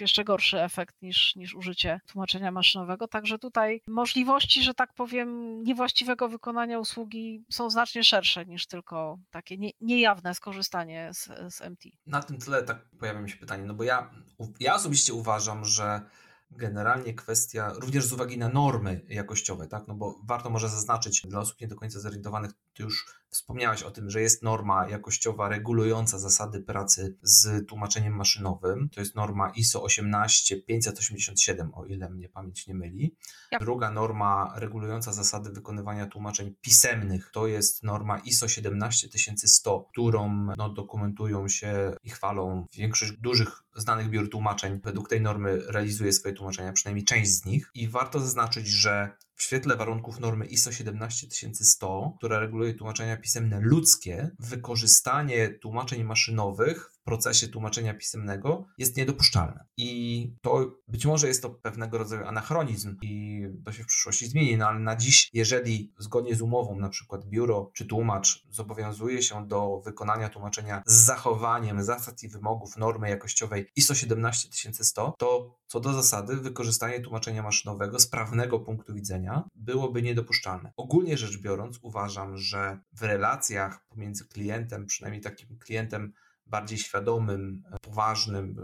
[0.00, 3.08] jeszcze gorszy efekt niż, niż użycie tłumaczenia maszynowego.
[3.08, 9.58] Także tutaj możliwości, że tak powiem, niewłaściwego wykonania usługi są znacznie szersze niż tylko takie
[9.58, 11.24] nie, niejawne skorzystanie z,
[11.54, 11.80] z MT.
[12.06, 14.10] Na tym tle tak pojawia mi się pytanie, no bo ja,
[14.60, 16.00] ja osobiście uważam, że
[16.56, 21.40] generalnie kwestia, również z uwagi na normy jakościowe, tak, no bo warto może zaznaczyć dla
[21.40, 26.18] osób nie do końca zorientowanych, ty już wspomniałeś o tym, że jest norma jakościowa regulująca
[26.18, 28.88] zasady pracy z tłumaczeniem maszynowym.
[28.88, 33.16] To jest norma ISO 18587, o ile mnie pamięć nie myli.
[33.60, 41.48] Druga norma regulująca zasady wykonywania tłumaczeń pisemnych to jest norma ISO 17100, którą no, dokumentują
[41.48, 44.80] się i chwalą większość dużych znanych biur tłumaczeń.
[44.84, 47.70] Według tej normy realizuje swoje tłumaczenia, przynajmniej część z nich.
[47.74, 54.30] I warto zaznaczyć, że w świetle warunków normy ISO 17100, która reguluje tłumaczenia pisemne ludzkie,
[54.38, 59.64] wykorzystanie tłumaczeń maszynowych procesie tłumaczenia pisemnego jest niedopuszczalne.
[59.76, 64.56] I to być może jest to pewnego rodzaju anachronizm i to się w przyszłości zmieni,
[64.56, 69.48] no ale na dziś, jeżeli zgodnie z umową na przykład biuro czy tłumacz zobowiązuje się
[69.48, 75.92] do wykonania tłumaczenia z zachowaniem zasad i wymogów normy jakościowej ISO 17100, to co do
[75.92, 80.72] zasady wykorzystanie tłumaczenia maszynowego z prawnego punktu widzenia byłoby niedopuszczalne.
[80.76, 86.12] Ogólnie rzecz biorąc uważam, że w relacjach pomiędzy klientem, przynajmniej takim klientem
[86.46, 88.56] bardziej świadomym, poważnym,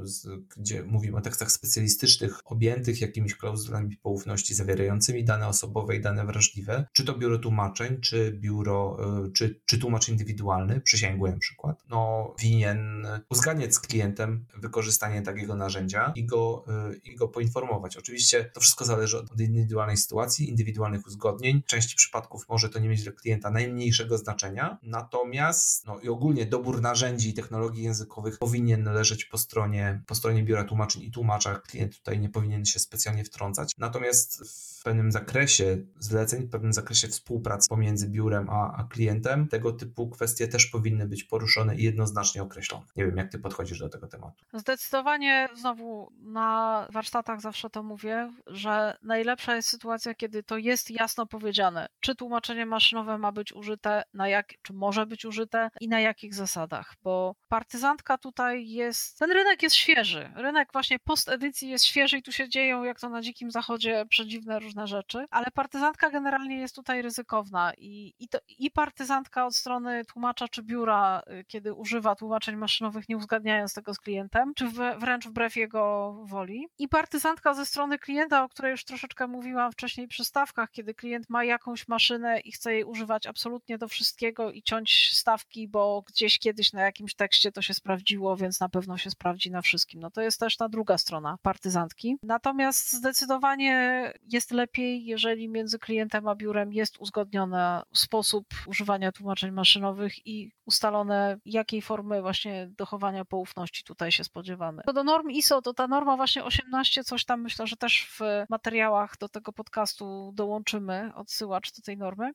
[0.57, 6.87] gdzie mówimy o tekstach specjalistycznych, objętych jakimiś klauzulami poufności zawierającymi dane osobowe i dane wrażliwe,
[6.93, 8.97] czy to biuro tłumaczeń, czy biuro,
[9.27, 15.57] e, czy, czy tłumacz indywidualny, przysięgły na przykład, no winien uzgadniać z klientem wykorzystanie takiego
[15.57, 17.97] narzędzia i go, e, i go poinformować.
[17.97, 21.63] Oczywiście to wszystko zależy od indywidualnej sytuacji, indywidualnych uzgodnień.
[21.63, 26.47] W części przypadków może to nie mieć dla klienta najmniejszego znaczenia, natomiast no i ogólnie
[26.47, 31.11] dobór narzędzi i technologii technologii językowych powinien leżeć po stronie, po stronie biura tłumaczeń i
[31.11, 31.55] tłumacza.
[31.55, 33.73] Klient tutaj nie powinien się specjalnie wtrącać.
[33.79, 34.45] Natomiast
[34.81, 40.11] w pewnym zakresie zleceń, w pewnym zakresie współpracy pomiędzy biurem a, a klientem, tego typu
[40.11, 42.87] kwestie też powinny być poruszone i jednoznacznie określone.
[42.97, 44.45] Nie wiem, jak ty podchodzisz do tego tematu.
[44.53, 51.27] Zdecydowanie znowu na warsztatach zawsze to mówię, że najlepsza jest sytuacja, kiedy to jest jasno
[51.27, 56.01] powiedziane, czy tłumaczenie maszynowe ma być użyte, na jak, czy może być użyte i na
[56.01, 60.33] jakich zasadach, bo partyzantka tutaj jest, ten rynek jest świeży.
[60.37, 64.59] Rynek właśnie post-edycji jest świeży i tu się dzieją, jak to na Dzikim Zachodzie, przedziwne
[64.59, 70.05] różne rzeczy, ale partyzantka generalnie jest tutaj ryzykowna i, i, to, i partyzantka od strony
[70.05, 75.27] tłumacza czy biura, y, kiedy używa tłumaczeń maszynowych, nie uzgadniając tego z klientem, czy wręcz
[75.27, 76.69] wbrew jego woli.
[76.79, 81.31] I partyzantka ze strony klienta, o której już troszeczkę mówiłam wcześniej przy stawkach, kiedy klient
[81.31, 86.39] ma jakąś maszynę i chce jej używać absolutnie do wszystkiego i ciąć stawki, bo gdzieś
[86.39, 90.01] kiedyś na jakimś tekście to się sprawdziło, więc na pewno się sprawdzi na wszystkim.
[90.01, 92.17] No to jest też ta druga strona partyzantki.
[92.23, 100.27] Natomiast zdecydowanie jest lepiej, jeżeli między klientem a biurem jest uzgodniony sposób używania tłumaczeń maszynowych
[100.27, 104.83] i ustalone, jakiej formy właśnie dochowania poufności tutaj się spodziewamy.
[104.87, 108.21] Co do norm ISO, to ta norma właśnie 18, coś tam myślę, że też w
[108.51, 112.33] materiałach do tego podcastu dołączymy odsyłacz do tej normy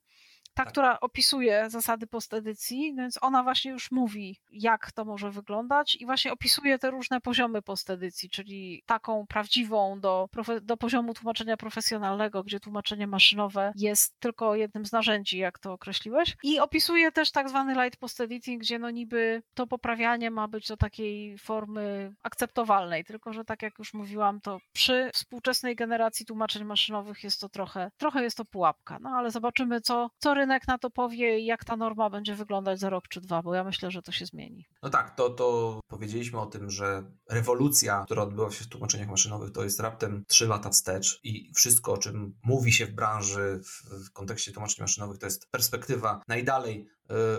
[0.56, 0.72] ta, tak.
[0.72, 6.34] która opisuje zasady postedycji, więc ona właśnie już mówi, jak to może wyglądać i właśnie
[6.34, 10.30] opisuje te różne poziomy postedycji, czyli taką prawdziwą do,
[10.62, 16.36] do poziomu tłumaczenia profesjonalnego, gdzie tłumaczenie maszynowe jest tylko jednym z narzędzi, jak to określiłeś.
[16.44, 20.68] I opisuje też tak zwany light post editing, gdzie no niby to poprawianie ma być
[20.68, 26.64] do takiej formy akceptowalnej, tylko że tak jak już mówiłam, to przy współczesnej generacji tłumaczeń
[26.64, 29.00] maszynowych jest to trochę, trochę jest to pułapka.
[29.02, 32.90] No ale zobaczymy, co, co rynek na to powie jak ta norma będzie wyglądać za
[32.90, 34.66] rok czy dwa, bo ja myślę, że to się zmieni.
[34.84, 39.52] No tak, to, to powiedzieliśmy o tym, że rewolucja, która odbyła się w tłumaczeniach maszynowych,
[39.52, 44.06] to jest raptem 3 lata wstecz i wszystko, o czym mówi się w branży w,
[44.08, 46.88] w kontekście tłumaczeń maszynowych, to jest perspektywa najdalej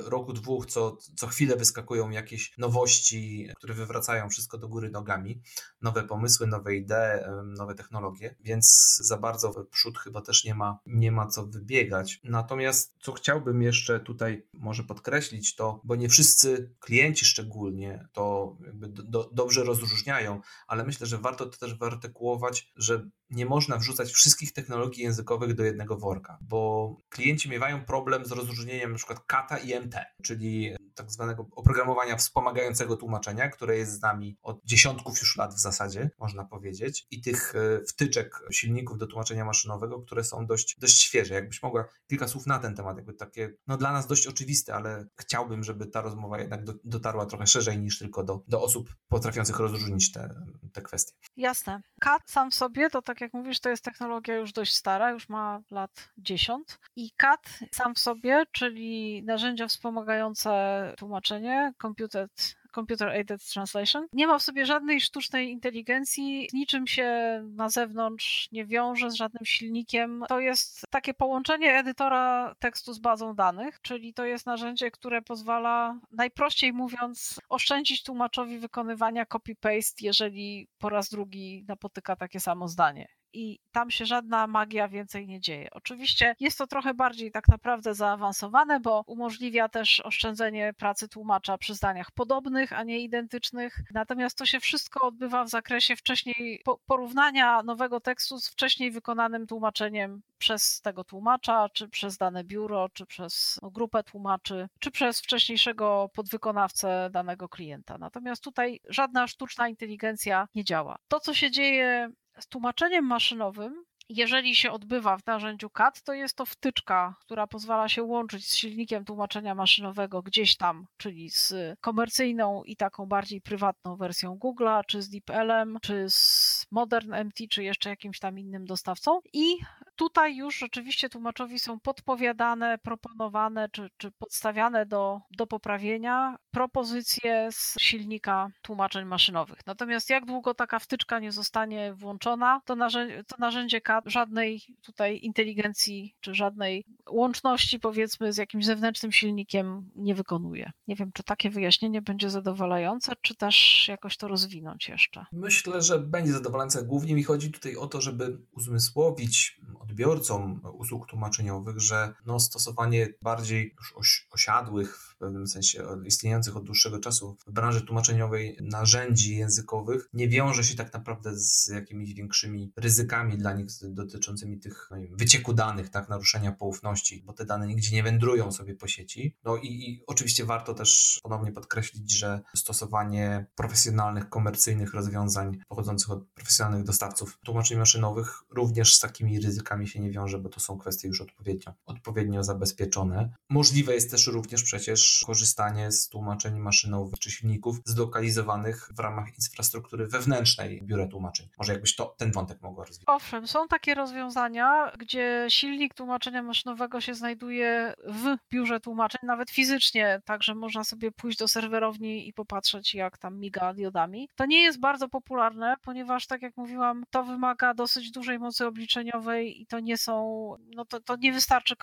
[0.04, 5.42] roku, dwóch, co, co chwilę wyskakują jakieś nowości, które wywracają wszystko do góry nogami,
[5.82, 10.78] nowe pomysły, nowe idee, nowe technologie, więc za bardzo w przód chyba też nie ma,
[10.86, 12.20] nie ma co wybiegać.
[12.24, 19.02] Natomiast co chciałbym jeszcze tutaj może podkreślić, to bo nie wszyscy klienci szczególnie to do,
[19.02, 24.52] do, dobrze rozróżniają, ale myślę, że warto to też wyartykułować, że nie można wrzucać wszystkich
[24.52, 29.14] technologii językowych do jednego worka, bo klienci miewają problem z rozróżnieniem np.
[29.26, 35.20] kata i MT, czyli tak zwanego oprogramowania wspomagającego tłumaczenia, które jest z nami od dziesiątków
[35.20, 40.24] już lat w zasadzie, można powiedzieć, i tych e, wtyczek silników do tłumaczenia maszynowego, które
[40.24, 41.34] są dość, dość świeże.
[41.34, 45.06] Jakbyś mogła kilka słów na ten temat, jakby takie, no dla nas dość oczywiste, ale
[45.16, 49.58] chciałbym, żeby ta rozmowa jednak do, dotarła trochę szerzej niż tylko do, do osób potrafiących
[49.58, 50.34] rozróżnić te,
[50.72, 51.12] te kwestie.
[51.36, 51.80] Jasne.
[52.00, 55.28] CAT sam w sobie, to tak jak mówisz, to jest technologia już dość stara, już
[55.28, 60.50] ma lat 10 i CAT sam w sobie, czyli narzędzia wspomagające
[60.96, 64.06] tłumaczenie, computed Computer Aided Translation.
[64.12, 67.06] Nie ma w sobie żadnej sztucznej inteligencji, niczym się
[67.54, 70.24] na zewnątrz nie wiąże z żadnym silnikiem.
[70.28, 76.00] To jest takie połączenie edytora tekstu z bazą danych, czyli to jest narzędzie, które pozwala,
[76.12, 83.58] najprościej mówiąc, oszczędzić tłumaczowi wykonywania copy-paste, jeżeli po raz drugi napotyka takie samo zdanie i
[83.72, 85.68] tam się żadna magia więcej nie dzieje.
[85.72, 91.74] Oczywiście jest to trochę bardziej tak naprawdę zaawansowane, bo umożliwia też oszczędzenie pracy tłumacza przy
[91.74, 93.80] zdaniach podobnych, a nie identycznych.
[93.90, 100.22] Natomiast to się wszystko odbywa w zakresie wcześniej porównania nowego tekstu z wcześniej wykonanym tłumaczeniem
[100.38, 106.10] przez tego tłumacza, czy przez dane biuro, czy przez no, grupę tłumaczy, czy przez wcześniejszego
[106.14, 107.98] podwykonawcę danego klienta.
[107.98, 110.98] Natomiast tutaj żadna sztuczna inteligencja nie działa.
[111.08, 116.37] To, co się dzieje z tłumaczeniem maszynowym, jeżeli się odbywa w narzędziu CAD, to jest
[116.37, 122.62] to wtyczka, która pozwala się łączyć z silnikiem tłumaczenia maszynowego gdzieś tam, czyli z komercyjną
[122.64, 127.91] i taką bardziej prywatną wersją Google'a, czy z DeepLM, czy z Modern MT, czy jeszcze
[127.91, 129.20] jakimś tam innym dostawcą.
[129.32, 129.57] I
[129.97, 137.74] tutaj już rzeczywiście tłumaczowi są podpowiadane, proponowane czy, czy podstawiane do, do poprawienia propozycje z
[137.80, 139.59] silnika tłumaczeń maszynowych.
[139.66, 145.18] Natomiast jak długo taka wtyczka nie zostanie włączona, to narzędzie, to narzędzie CAD żadnej tutaj
[145.22, 150.70] inteligencji czy żadnej łączności powiedzmy z jakimś zewnętrznym silnikiem nie wykonuje.
[150.88, 155.26] Nie wiem, czy takie wyjaśnienie będzie zadowalające, czy też jakoś to rozwinąć jeszcze.
[155.32, 156.84] Myślę, że będzie zadowalające.
[156.84, 159.61] Głównie mi chodzi tutaj o to, żeby uzmysłowić
[159.91, 166.99] odbiorcom usług tłumaczeniowych, że no, stosowanie bardziej już osiadłych, w pewnym sensie istniejących od dłuższego
[166.99, 173.39] czasu w branży tłumaczeniowej narzędzi językowych nie wiąże się tak naprawdę z jakimiś większymi ryzykami
[173.39, 178.03] dla nich dotyczącymi tych no wycieku danych, tak, naruszenia poufności, bo te dane nigdzie nie
[178.03, 179.37] wędrują sobie po sieci.
[179.45, 186.28] No i, i oczywiście warto też ponownie podkreślić, że stosowanie profesjonalnych, komercyjnych rozwiązań pochodzących od
[186.28, 191.08] profesjonalnych dostawców tłumaczeń maszynowych również z takimi ryzykami się nie wiąże, bo to są kwestie
[191.08, 193.30] już odpowiednio, odpowiednio zabezpieczone.
[193.50, 200.06] Możliwe jest też również przecież korzystanie z tłumaczeń maszynowych czy silników zlokalizowanych w ramach infrastruktury
[200.06, 201.48] wewnętrznej biura tłumaczeń.
[201.58, 203.04] Może jakbyś to, ten wątek mogła rozwijać.
[203.06, 210.20] Owszem, są takie rozwiązania, gdzie silnik tłumaczenia maszynowego się znajduje w biurze tłumaczeń, nawet fizycznie,
[210.24, 214.28] także można sobie pójść do serwerowni i popatrzeć, jak tam miga diodami.
[214.36, 219.65] To nie jest bardzo popularne, ponieważ, tak jak mówiłam, to wymaga dosyć dużej mocy obliczeniowej
[219.68, 221.76] to nie są, no to, to nie wystarczy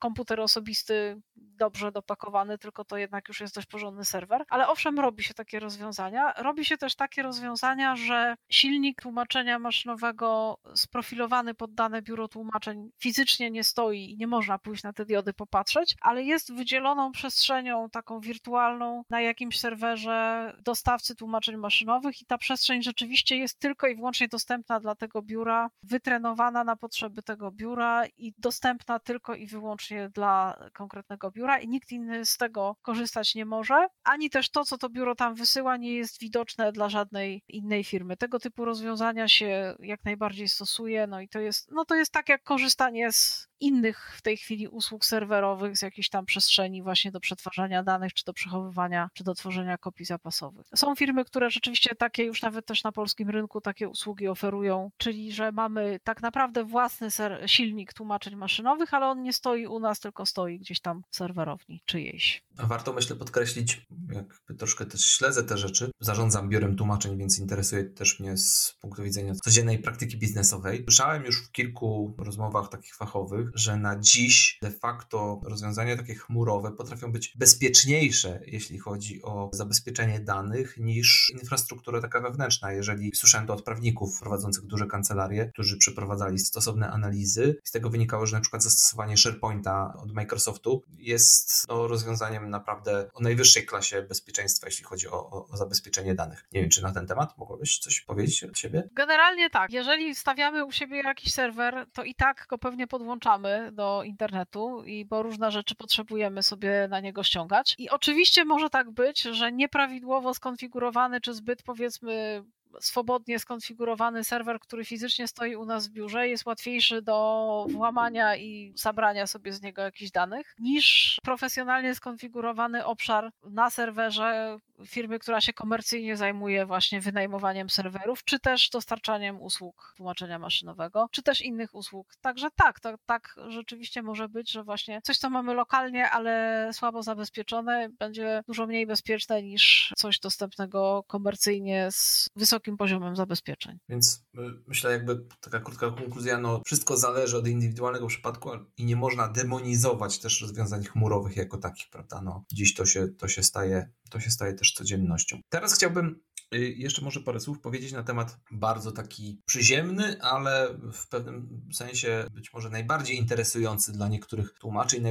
[0.00, 4.44] komputer osobisty dobrze dopakowany, tylko to jednak już jest dość porządny serwer.
[4.48, 6.32] Ale owszem, robi się takie rozwiązania.
[6.32, 13.50] Robi się też takie rozwiązania, że silnik tłumaczenia maszynowego sprofilowany pod dane biuro tłumaczeń fizycznie
[13.50, 18.20] nie stoi i nie można pójść na te diody popatrzeć, ale jest wydzieloną przestrzenią taką
[18.20, 24.28] wirtualną na jakimś serwerze dostawcy tłumaczeń maszynowych i ta przestrzeń rzeczywiście jest tylko i wyłącznie
[24.28, 30.10] dostępna dla tego biura, wytrenowana na potrzeby tego biura i dostępna tylko i wyłącznie wyłącznie
[30.10, 34.78] dla konkretnego biura i nikt inny z tego korzystać nie może, ani też to, co
[34.78, 38.16] to biuro tam wysyła, nie jest widoczne dla żadnej innej firmy.
[38.16, 42.28] Tego typu rozwiązania się jak najbardziej stosuje, no i to jest, no to jest tak
[42.28, 47.20] jak korzystanie z innych w tej chwili usług serwerowych z jakiejś tam przestrzeni właśnie do
[47.20, 50.66] przetwarzania danych, czy do przechowywania, czy do tworzenia kopii zapasowych.
[50.74, 55.32] Są firmy, które rzeczywiście takie już nawet też na polskim rynku takie usługi oferują, czyli
[55.32, 57.08] że mamy tak naprawdę własny
[57.46, 61.82] silnik tłumaczeń maszynowych, ale on nie stoi u nas, tylko stoi gdzieś tam w serwerowni
[61.84, 62.44] czyjejś.
[62.56, 65.90] Warto myślę podkreślić, jakby troszkę też śledzę te rzeczy.
[66.00, 70.82] Zarządzam biurem tłumaczeń, więc interesuje też mnie z punktu widzenia codziennej praktyki biznesowej.
[70.84, 76.72] Słyszałem już w kilku rozmowach takich fachowych, że na dziś de facto rozwiązania takie chmurowe
[76.72, 82.72] potrafią być bezpieczniejsze, jeśli chodzi o zabezpieczenie danych, niż infrastruktura taka wewnętrzna.
[82.72, 88.26] Jeżeli słyszałem to od prawników prowadzących duże kancelarie, którzy przeprowadzali stosowne analizy, z tego wynikało,
[88.26, 94.66] że na przykład zastosowanie SharePointa od Microsoftu jest no, rozwiązaniem naprawdę o najwyższej klasie bezpieczeństwa,
[94.66, 96.44] jeśli chodzi o, o, o zabezpieczenie danych.
[96.52, 98.88] Nie wiem, czy na ten temat mogłabyś coś powiedzieć od siebie?
[98.92, 99.70] Generalnie tak.
[99.70, 103.39] Jeżeli stawiamy u siebie jakiś serwer, to i tak go pewnie podłączamy
[103.72, 107.74] do internetu, i bo różne rzeczy potrzebujemy sobie na niego ściągać.
[107.78, 112.44] I oczywiście może tak być, że nieprawidłowo skonfigurowany, czy zbyt powiedzmy
[112.80, 118.72] swobodnie skonfigurowany serwer, który fizycznie stoi u nas w biurze, jest łatwiejszy do włamania i
[118.76, 125.52] zabrania sobie z niego jakichś danych, niż profesjonalnie skonfigurowany obszar na serwerze firmy, która się
[125.52, 132.14] komercyjnie zajmuje właśnie wynajmowaniem serwerów, czy też dostarczaniem usług tłumaczenia maszynowego, czy też innych usług.
[132.20, 137.02] Także tak, to, tak rzeczywiście może być, że właśnie coś, co mamy lokalnie, ale słabo
[137.02, 143.78] zabezpieczone, będzie dużo mniej bezpieczne niż coś dostępnego komercyjnie z wysokim wysokim poziomem zabezpieczeń.
[143.88, 148.96] Więc y, myślę, jakby taka krótka konkluzja, no wszystko zależy od indywidualnego przypadku i nie
[148.96, 152.22] można demonizować też rozwiązań chmurowych jako takich, prawda?
[152.22, 155.40] No, dziś to się, to się staje, to się staje też codziennością.
[155.48, 156.20] Teraz chciałbym
[156.58, 162.52] jeszcze może parę słów powiedzieć na temat bardzo taki przyziemny, ale w pewnym sensie być
[162.52, 165.02] może najbardziej interesujący dla niektórych tłumaczy i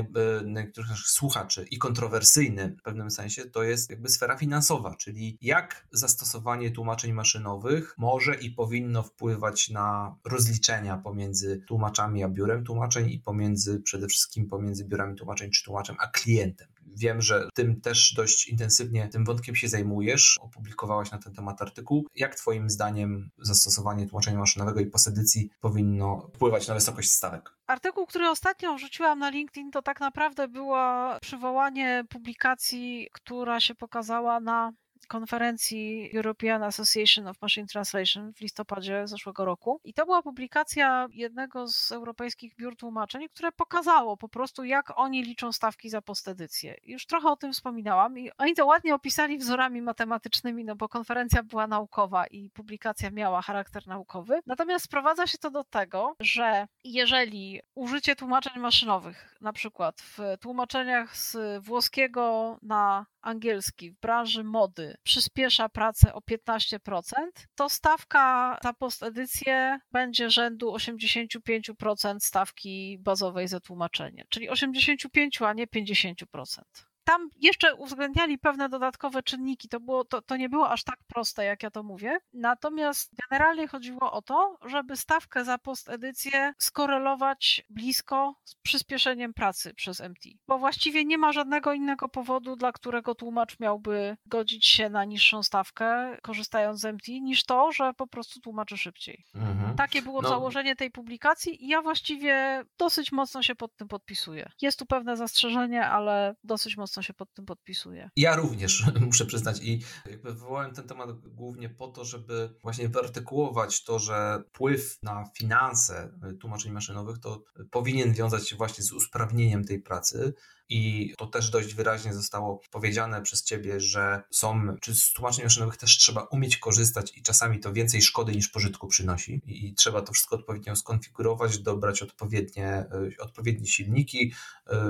[0.46, 5.88] niektórych naszych słuchaczy i kontrowersyjny w pewnym sensie, to jest jakby sfera finansowa, czyli jak
[5.92, 13.20] zastosowanie tłumaczeń maszynowych może i powinno wpływać na rozliczenia pomiędzy tłumaczami a biurem tłumaczeń i
[13.20, 16.68] pomiędzy przede wszystkim pomiędzy biurami tłumaczeń czy tłumaczem a klientem.
[16.98, 22.08] Wiem, że tym też dość intensywnie tym wątkiem się zajmujesz, opublikowałaś na ten temat artykuł.
[22.16, 27.50] Jak Twoim zdaniem zastosowanie tłumaczenia maszynowego i posedycji powinno wpływać na wysokość stawek?
[27.68, 34.40] Artykuł, który ostatnio wrzuciłam na LinkedIn, to tak naprawdę było przywołanie publikacji, która się pokazała
[34.40, 34.72] na
[35.10, 39.82] konferencji European Association of Machine Translation w listopadzie zeszłego roku.
[39.84, 45.24] I to była publikacja jednego z europejskich biur tłumaczeń, które pokazało po prostu, jak oni
[45.24, 46.76] liczą stawki za postedycję.
[46.84, 51.44] Już trochę o tym wspominałam i oni to ładnie opisali wzorami matematycznymi, no bo konferencja
[51.44, 54.40] była naukowa i publikacja miała charakter naukowy.
[54.46, 61.18] Natomiast sprowadza się to do tego, że jeżeli użycie tłumaczeń maszynowych, na przykład w tłumaczeniach
[61.18, 67.12] z włoskiego na angielski w branży mody przyspiesza pracę o 15%,
[67.56, 75.68] to stawka za postedycję będzie rzędu 85% stawki bazowej za tłumaczenie, czyli 85, a nie
[75.68, 79.70] 50% tam jeszcze uwzględniali pewne dodatkowe czynniki.
[79.70, 82.18] To, było, to, to nie było aż tak proste, jak ja to mówię.
[82.34, 90.00] Natomiast generalnie chodziło o to, żeby stawkę za postedycję skorelować blisko z przyspieszeniem pracy przez
[90.00, 90.30] MT.
[90.48, 95.44] Bo właściwie nie ma żadnego innego powodu, dla którego tłumacz miałby godzić się na niższą
[95.44, 99.26] stawkę, korzystając z MT, niż to, że po prostu tłumaczy szybciej.
[99.36, 99.76] Mhm.
[99.76, 100.30] Takie było no.
[100.30, 104.52] założenie tej publikacji i ja właściwie dosyć mocno się pod tym podpisuję.
[104.62, 108.10] Jest tu pewne zastrzeżenie, ale dosyć mocno mocno się pod tym podpisuję.
[108.16, 113.84] Ja również, muszę przyznać i jakby wywołałem ten temat głównie po to, żeby właśnie wyartykułować
[113.84, 119.82] to, że wpływ na finanse tłumaczeń maszynowych to powinien wiązać się właśnie z usprawnieniem tej
[119.82, 120.34] pracy,
[120.70, 125.78] i to też dość wyraźnie zostało powiedziane przez ciebie, że są, czy z tłumaczeń maszynowych
[125.78, 130.14] też trzeba umieć korzystać i czasami to więcej szkody niż pożytku przynosi i trzeba to
[130.14, 134.34] wszystko odpowiednio skonfigurować, dobrać odpowiednie, e, odpowiednie silniki,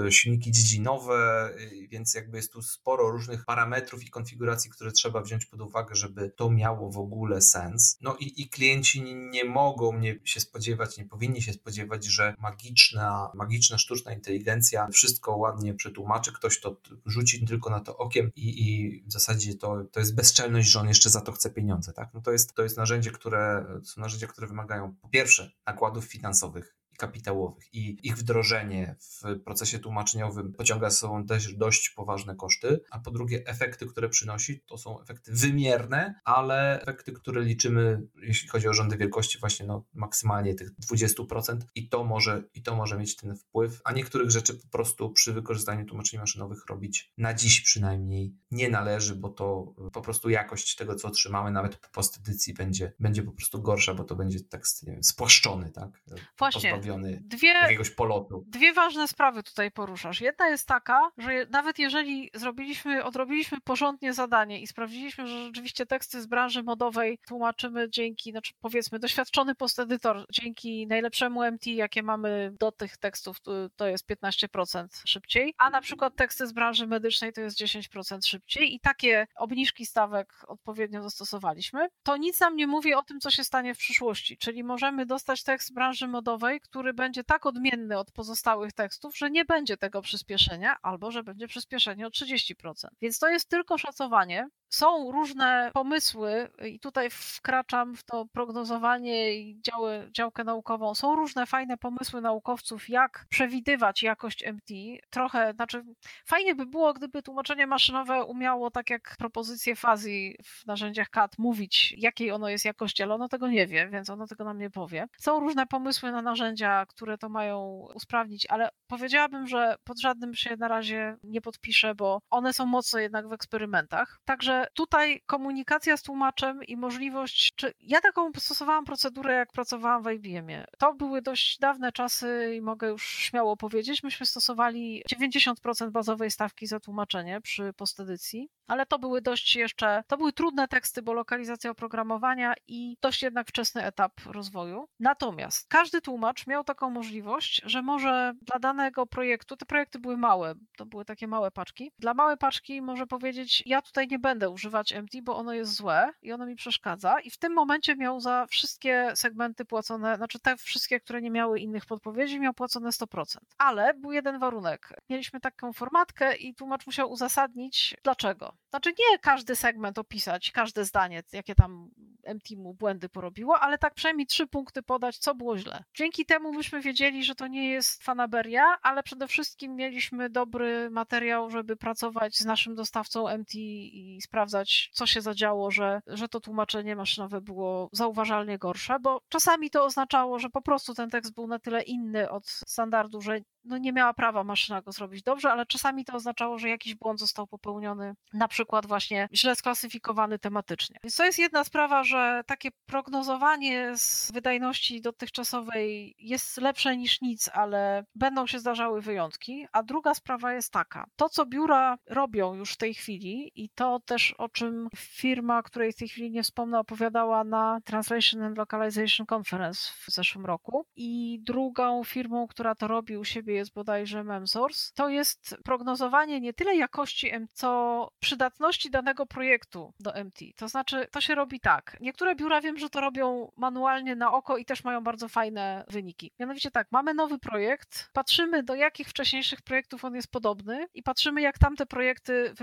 [0.05, 5.21] e, silniki dziedzinowe, e, więc jakby jest tu sporo różnych parametrów i konfiguracji, które trzeba
[5.21, 7.97] wziąć pod uwagę, żeby to miało w ogóle sens.
[8.01, 13.31] No i, i klienci nie mogą mnie się spodziewać, nie powinni się spodziewać, że magiczna,
[13.35, 18.69] magiczna sztuczna inteligencja wszystko ładnie ładnie przetłumaczy, ktoś to rzuci tylko na to okiem i,
[18.69, 21.93] i w zasadzie to, to jest bezczelność, że on jeszcze za to chce pieniądze.
[21.93, 22.09] Tak?
[22.13, 26.78] No to, jest, to jest narzędzie, które, są narzędzia, które wymagają po pierwsze nakładów finansowych
[26.99, 27.73] kapitałowych.
[27.73, 33.11] I ich wdrożenie w procesie tłumaczeniowym pociąga za sobą też dość poważne koszty, a po
[33.11, 38.73] drugie efekty, które przynosi, to są efekty wymierne, ale efekty, które liczymy, jeśli chodzi o
[38.73, 43.35] rządy wielkości, właśnie no, maksymalnie tych 20% i to może, i to może mieć ten
[43.35, 48.69] wpływ, a niektórych rzeczy po prostu przy wykorzystaniu tłumaczeń maszynowych robić na dziś przynajmniej nie
[48.69, 53.31] należy, bo to po prostu jakość tego, co otrzymamy, nawet po postedycji będzie, będzie po
[53.31, 56.01] prostu gorsza, bo to będzie tekst nie wiem, spłaszczony, tak?
[56.37, 58.45] Właśnie, pozbawiony dwie, jakiegoś polotu.
[58.47, 60.21] Dwie ważne sprawy tutaj poruszasz.
[60.21, 66.21] Jedna jest taka, że nawet jeżeli zrobiliśmy, odrobiliśmy porządnie zadanie i sprawdziliśmy, że rzeczywiście teksty
[66.21, 72.71] z branży modowej tłumaczymy dzięki, znaczy powiedzmy, doświadczony postedytor, dzięki najlepszemu MT, jakie mamy do
[72.71, 73.37] tych tekstów,
[73.75, 78.75] to jest 15% szybciej, a na przykład teksty z branży medycznej to jest 10% szybciej
[78.75, 83.43] i takie obniżki stawek odpowiednio zastosowaliśmy, to nic nam nie mówi o tym, co się
[83.43, 84.37] stanie w przyszłości.
[84.37, 89.31] Czyli możemy dostać tekst z branży modowej, który będzie tak odmienny od pozostałych tekstów, że
[89.31, 92.53] nie będzie tego przyspieszenia, albo że będzie przyspieszenie o 30%.
[93.01, 99.61] Więc to jest tylko szacowanie, są różne pomysły i tutaj wkraczam w to prognozowanie i
[99.61, 100.95] działy, działkę naukową.
[100.95, 104.73] Są różne fajne pomysły naukowców, jak przewidywać jakość MT.
[105.09, 105.83] Trochę, znaczy
[106.25, 111.95] fajnie by było, gdyby tłumaczenie maszynowe umiało, tak jak propozycje fuzzy w narzędziach CAD, mówić,
[111.97, 115.07] jakiej ono jest jakości, ale ono tego nie wie, więc ono tego nam nie powie.
[115.17, 120.57] Są różne pomysły na narzędzia, które to mają usprawnić, ale powiedziałabym, że pod żadnym się
[120.57, 124.19] na razie nie podpiszę, bo one są mocno jednak w eksperymentach.
[124.25, 130.11] Także tutaj komunikacja z tłumaczem i możliwość, czy ja taką stosowałam procedurę, jak pracowałam w
[130.11, 130.65] IBM-ie.
[130.77, 134.03] To były dość dawne czasy i mogę już śmiało powiedzieć.
[134.03, 140.17] Myśmy stosowali 90% bazowej stawki za tłumaczenie przy postedycji, ale to były dość jeszcze, to
[140.17, 144.87] były trudne teksty, bo lokalizacja oprogramowania i dość jednak wczesny etap rozwoju.
[144.99, 150.55] Natomiast każdy tłumacz miał taką możliwość, że może dla danego projektu, te projekty były małe,
[150.77, 154.93] to były takie małe paczki, dla małej paczki może powiedzieć, ja tutaj nie będę używać
[154.93, 157.19] empty, bo ono jest złe i ono mi przeszkadza.
[157.19, 161.59] I w tym momencie miał za wszystkie segmenty płacone, znaczy te wszystkie, które nie miały
[161.59, 163.37] innych podpowiedzi, miał płacone 100%.
[163.57, 164.93] Ale był jeden warunek.
[165.09, 168.53] Mieliśmy taką formatkę i tłumacz musiał uzasadnić dlaczego.
[168.69, 171.91] Znaczy nie każdy segment opisać, każde zdanie, jakie tam
[172.35, 175.83] MT mu błędy porobiło, ale tak przynajmniej trzy punkty podać, co było źle.
[175.93, 181.49] Dzięki temu myśmy wiedzieli, że to nie jest fanaberia, ale przede wszystkim mieliśmy dobry materiał,
[181.49, 186.95] żeby pracować z naszym dostawcą MT i sprawdzać, co się zadziało, że, że to tłumaczenie
[186.95, 191.59] maszynowe było zauważalnie gorsze, bo czasami to oznaczało, że po prostu ten tekst był na
[191.59, 196.05] tyle inny od standardu, że no nie miała prawa maszyna go zrobić dobrze, ale czasami
[196.05, 200.97] to oznaczało, że jakiś błąd został popełniony, na przykład właśnie źle sklasyfikowany tematycznie.
[201.03, 207.49] Więc to jest jedna sprawa, że takie prognozowanie z wydajności dotychczasowej jest lepsze niż nic,
[207.53, 209.67] ale będą się zdarzały wyjątki.
[209.71, 213.99] A druga sprawa jest taka, to co biura robią już w tej chwili i to
[213.99, 219.25] też o czym firma, której w tej chwili nie wspomnę, opowiadała na Translation and Localization
[219.35, 224.91] Conference w zeszłym roku i drugą firmą, która to robi u siebie jest bodajże MemSource,
[224.95, 230.45] to jest prognozowanie nie tyle jakości, co przydatności danego projektu do MT.
[230.55, 231.97] To znaczy, to się robi tak.
[232.01, 236.31] Niektóre biura wiem, że to robią manualnie na oko i też mają bardzo fajne wyniki.
[236.39, 241.41] Mianowicie tak, mamy nowy projekt, patrzymy do jakich wcześniejszych projektów on jest podobny i patrzymy
[241.41, 242.53] jak tamte projekty,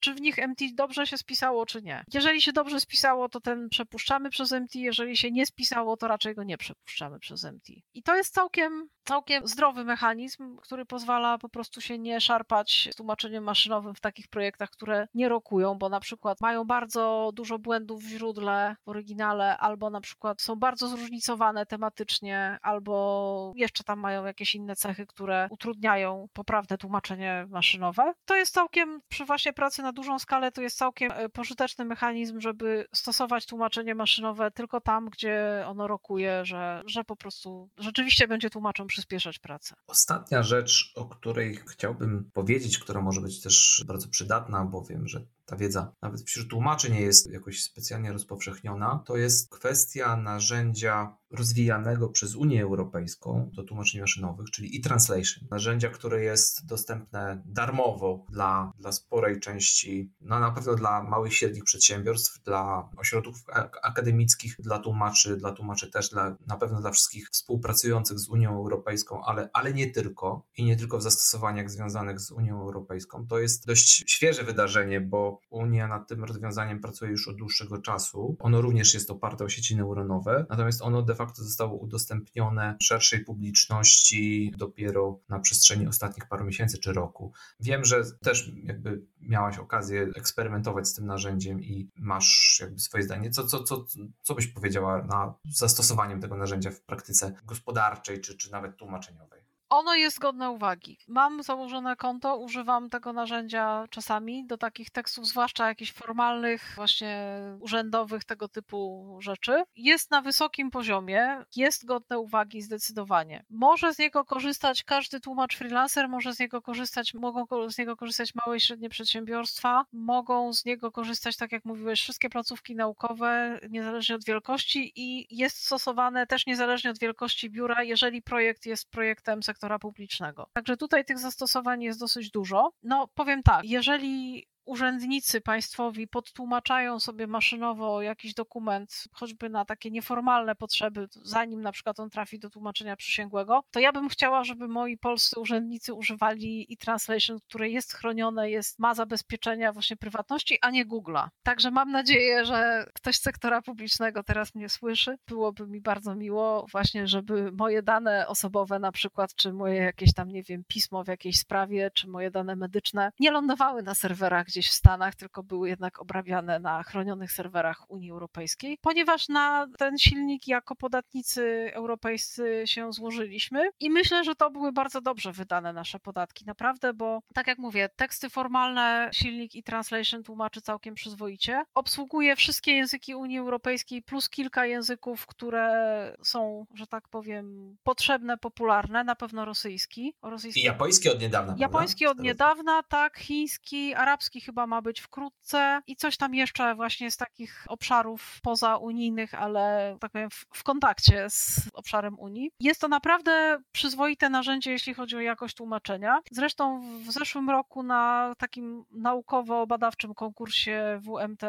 [0.00, 2.04] czy w nich MT dobrze się spisało, czy nie.
[2.14, 6.34] Jeżeli się dobrze spisało, to ten przepuszczamy przez MT, jeżeli się nie spisało, to raczej
[6.34, 7.68] go nie przepuszczamy przez MT.
[7.94, 12.96] I to jest całkiem, całkiem zdrowy mechanizm, który pozwala po prostu się nie szarpać z
[12.96, 18.02] tłumaczeniem maszynowym w takich projektach, które nie rokują, bo na przykład mają bardzo dużo błędów
[18.02, 24.24] w źródle, w oryginale, albo na przykład są bardzo zróżnicowane tematycznie, albo jeszcze tam mają
[24.24, 28.12] jakieś inne cechy, które utrudniają poprawne tłumaczenie maszynowe.
[28.24, 32.40] To jest całkiem, przy właśnie pracy na dużą skalę, to jest całkiem e, pożyteczny mechanizm,
[32.40, 38.50] żeby stosować tłumaczenie maszynowe tylko tam, gdzie ono rokuje, że, że po prostu rzeczywiście będzie
[38.50, 39.74] tłumaczom przyspieszać pracę.
[39.86, 45.20] Ostatnia rzecz, o której chciałbym powiedzieć, która może być też bardzo przydatna, bo wiem, że
[45.50, 52.08] ta wiedza nawet wśród tłumaczy nie jest jakoś specjalnie rozpowszechniona, to jest kwestia narzędzia rozwijanego
[52.08, 55.48] przez Unię Europejską do tłumaczeń maszynowych, czyli e-translation.
[55.50, 61.34] Narzędzia, które jest dostępne darmowo dla, dla sporej części, no na pewno dla małych i
[61.34, 63.44] średnich przedsiębiorstw, dla ośrodków
[63.82, 69.24] akademickich, dla tłumaczy, dla tłumaczy też, dla, na pewno dla wszystkich współpracujących z Unią Europejską,
[69.24, 73.26] ale, ale nie tylko i nie tylko w zastosowaniach związanych z Unią Europejską.
[73.26, 78.36] To jest dość świeże wydarzenie, bo Unia nad tym rozwiązaniem pracuje już od dłuższego czasu.
[78.38, 84.52] Ono również jest oparte o sieci neuronowe, natomiast ono de facto zostało udostępnione szerszej publiczności
[84.56, 87.32] dopiero na przestrzeni ostatnich paru miesięcy czy roku.
[87.60, 93.30] Wiem, że też jakby miałaś okazję eksperymentować z tym narzędziem i masz jakby swoje zdanie.
[93.30, 93.84] Co, co, co,
[94.22, 99.39] co byś powiedziała na zastosowaniem tego narzędzia w praktyce gospodarczej czy, czy nawet tłumaczeniowej?
[99.70, 100.98] Ono jest godne uwagi.
[101.08, 107.24] Mam założone konto, używam tego narzędzia czasami do takich tekstów, zwłaszcza jakichś formalnych, właśnie
[107.60, 109.62] urzędowych, tego typu rzeczy.
[109.76, 113.44] Jest na wysokim poziomie, jest godne uwagi zdecydowanie.
[113.50, 118.34] Może z niego korzystać każdy tłumacz freelancer, może z niego korzystać, mogą z niego korzystać
[118.34, 124.14] małe i średnie przedsiębiorstwa, mogą z niego korzystać, tak jak mówiłeś, wszystkie placówki naukowe, niezależnie
[124.14, 129.59] od wielkości i jest stosowane też niezależnie od wielkości biura, jeżeli projekt jest projektem sektorowym
[129.60, 130.46] sektora publicznego.
[130.52, 132.72] Także tutaj tych zastosowań jest dosyć dużo.
[132.82, 140.54] No powiem tak, jeżeli urzędnicy państwowi podtłumaczają sobie maszynowo jakiś dokument, choćby na takie nieformalne
[140.54, 144.98] potrzeby, zanim na przykład on trafi do tłumaczenia przysięgłego, to ja bym chciała, żeby moi
[144.98, 151.28] polscy urzędnicy używali e-translation, które jest chronione, jest, ma zabezpieczenia właśnie prywatności, a nie Google'a.
[151.42, 155.16] Także mam nadzieję, że ktoś z sektora publicznego teraz mnie słyszy.
[155.26, 160.28] Byłoby mi bardzo miło właśnie, żeby moje dane osobowe na przykład, czy moje jakieś tam,
[160.28, 164.70] nie wiem, pismo w jakiejś sprawie, czy moje dane medyczne nie lądowały na serwerach gdzieś
[164.70, 170.48] w Stanach, tylko były jednak obrabiane na chronionych serwerach Unii Europejskiej, ponieważ na ten silnik
[170.48, 176.44] jako podatnicy europejscy się złożyliśmy i myślę, że to były bardzo dobrze wydane nasze podatki,
[176.46, 181.62] naprawdę, bo tak jak mówię, teksty formalne silnik i translation tłumaczy całkiem przyzwoicie.
[181.74, 189.04] Obsługuje wszystkie języki Unii Europejskiej plus kilka języków, które są, że tak powiem, potrzebne, popularne,
[189.04, 190.14] na pewno rosyjski.
[190.22, 190.60] rosyjski.
[190.60, 191.54] I japoński od niedawna.
[191.58, 192.20] Japoński prawda?
[192.20, 197.16] od niedawna, tak, chiński, arabski chyba ma być wkrótce i coś tam jeszcze właśnie z
[197.16, 202.50] takich obszarów pozaunijnych, ale tak powiem w, w kontakcie z obszarem Unii.
[202.60, 206.18] Jest to naprawdę przyzwoite narzędzie, jeśli chodzi o jakość tłumaczenia.
[206.30, 211.42] Zresztą w zeszłym roku na takim naukowo-badawczym konkursie WMT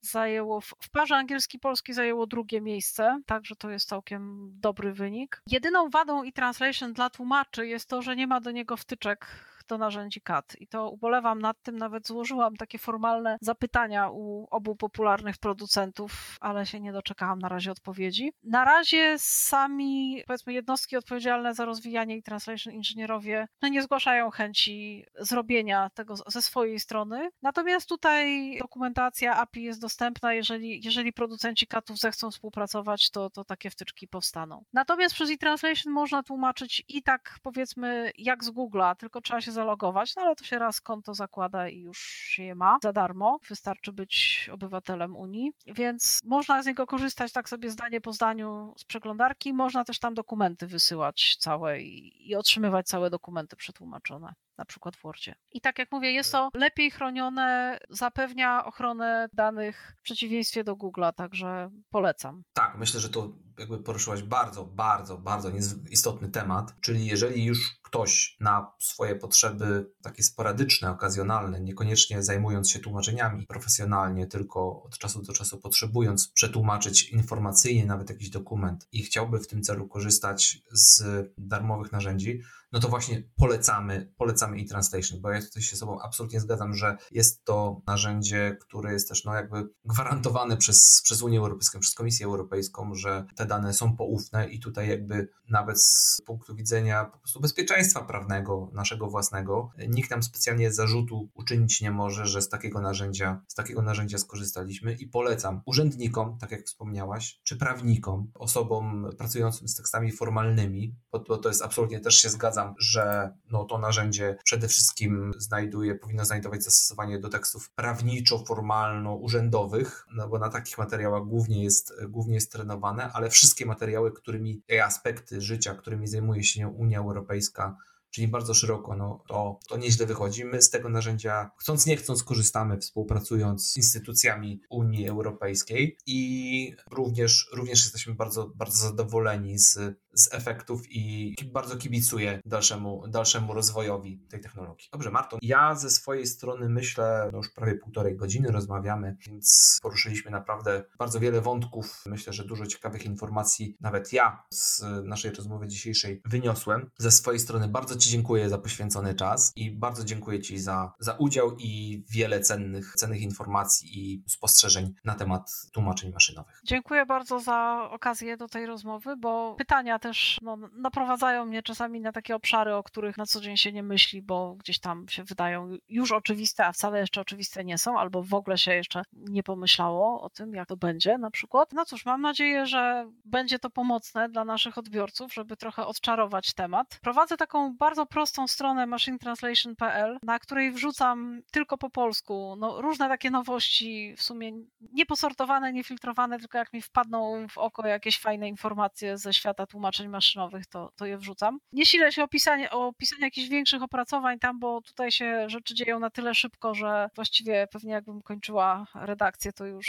[0.00, 5.42] zajęło, w parze angielski-polski zajęło drugie miejsce, także to jest całkiem dobry wynik.
[5.46, 9.26] Jedyną wadą i translation dla tłumaczy jest to, że nie ma do niego wtyczek
[9.68, 10.56] do narzędzi CAD.
[10.60, 16.66] I to ubolewam nad tym, nawet złożyłam takie formalne zapytania u obu popularnych producentów, ale
[16.66, 18.32] się nie doczekałam na razie odpowiedzi.
[18.42, 25.04] Na razie sami, powiedzmy, jednostki odpowiedzialne za rozwijanie i translation inżynierowie no nie zgłaszają chęci
[25.18, 27.30] zrobienia tego ze swojej strony.
[27.42, 33.70] Natomiast tutaj dokumentacja API jest dostępna, jeżeli, jeżeli producenci CAD-ów zechcą współpracować, to, to takie
[33.70, 34.64] wtyczki powstaną.
[34.72, 40.16] Natomiast przez e-translation można tłumaczyć i tak powiedzmy jak z Google'a, tylko trzeba się zalogować,
[40.16, 43.38] no ale to się raz konto zakłada i już się je ma za darmo.
[43.48, 48.84] Wystarczy być obywatelem Unii, więc można z niego korzystać tak sobie zdanie po zdaniu z
[48.84, 49.52] przeglądarki.
[49.52, 55.02] Można też tam dokumenty wysyłać całe i, i otrzymywać całe dokumenty przetłumaczone na przykład w
[55.02, 55.34] Wordzie.
[55.52, 61.12] I tak jak mówię, jest to lepiej chronione, zapewnia ochronę danych w przeciwieństwie do Google'a,
[61.12, 62.42] także polecam.
[62.52, 65.50] Tak, myślę, że to jakby poruszyłaś bardzo, bardzo, bardzo
[65.90, 72.78] istotny temat, czyli jeżeli już ktoś na swoje potrzeby takie sporadyczne, okazjonalne, niekoniecznie zajmując się
[72.78, 79.38] tłumaczeniami profesjonalnie, tylko od czasu do czasu potrzebując przetłumaczyć informacyjnie nawet jakiś dokument i chciałby
[79.38, 81.02] w tym celu korzystać z
[81.38, 82.42] darmowych narzędzi,
[82.72, 86.96] no to właśnie polecamy, polecamy e-translation, bo ja tutaj się z sobą absolutnie zgadzam, że
[87.10, 92.26] jest to narzędzie, które jest też no jakby gwarantowane przez, przez Unię Europejską, przez Komisję
[92.26, 97.40] Europejską, że te dane są poufne i tutaj jakby nawet z punktu widzenia po prostu
[97.40, 103.40] bezpieczeństwa prawnego naszego własnego, nikt nam specjalnie zarzutu uczynić nie może, że z takiego narzędzia,
[103.48, 109.74] z takiego narzędzia skorzystaliśmy i polecam urzędnikom, tak jak wspomniałaś, czy prawnikom, osobom pracującym z
[109.74, 114.36] tekstami formalnymi, bo to, to jest absolutnie też się zgadza zgadzam, że no, to narzędzie
[114.44, 121.64] przede wszystkim znajduje, powinno znajdować zastosowanie do tekstów prawniczo-formalno-urzędowych, no bo na takich materiałach głównie
[121.64, 127.76] jest, głównie jest trenowane, ale wszystkie materiały, którymi, aspekty życia, którymi zajmuje się Unia Europejska,
[128.10, 130.44] czyli bardzo szeroko, no to, to nieźle wychodzi.
[130.44, 137.48] My z tego narzędzia, chcąc nie chcąc, korzystamy, współpracując z instytucjami Unii Europejskiej i również,
[137.52, 139.78] również jesteśmy bardzo, bardzo zadowoleni z,
[140.12, 144.88] z efektów i bardzo kibicuję dalszemu, dalszemu rozwojowi tej technologii.
[144.92, 150.30] Dobrze, Marto, ja ze swojej strony myślę, no już prawie półtorej godziny rozmawiamy, więc poruszyliśmy
[150.30, 152.02] naprawdę bardzo wiele wątków.
[152.06, 156.90] Myślę, że dużo ciekawych informacji nawet ja z naszej rozmowy dzisiejszej wyniosłem.
[156.98, 161.12] Ze swojej strony bardzo Ci dziękuję za poświęcony czas i bardzo dziękuję Ci za, za
[161.12, 166.60] udział i wiele cennych, cennych informacji i spostrzeżeń na temat tłumaczeń maszynowych.
[166.64, 172.12] Dziękuję bardzo za okazję do tej rozmowy, bo pytania też no, naprowadzają mnie czasami na
[172.12, 175.70] takie obszary, o których na co dzień się nie myśli, bo gdzieś tam się wydają
[175.88, 180.22] już oczywiste, a wcale jeszcze oczywiste nie są, albo w ogóle się jeszcze nie pomyślało
[180.22, 181.72] o tym, jak to będzie na przykład.
[181.72, 186.98] No cóż, mam nadzieję, że będzie to pomocne dla naszych odbiorców, żeby trochę odczarować temat.
[187.02, 193.30] Prowadzę taką bardzo prostą stronę machinetranslation.pl, na której wrzucam tylko po polsku no, różne takie
[193.30, 194.52] nowości, w sumie
[194.92, 200.66] nieposortowane, niefiltrowane, tylko jak mi wpadną w oko jakieś fajne informacje ze świata tłumaczeń maszynowych,
[200.66, 201.58] to, to je wrzucam.
[201.72, 205.74] Nie silę się o pisanie, o pisanie jakichś większych opracowań tam, bo tutaj się rzeczy
[205.74, 209.88] dzieją na tyle szybko, że właściwie pewnie jakbym kończyła redakcję, to już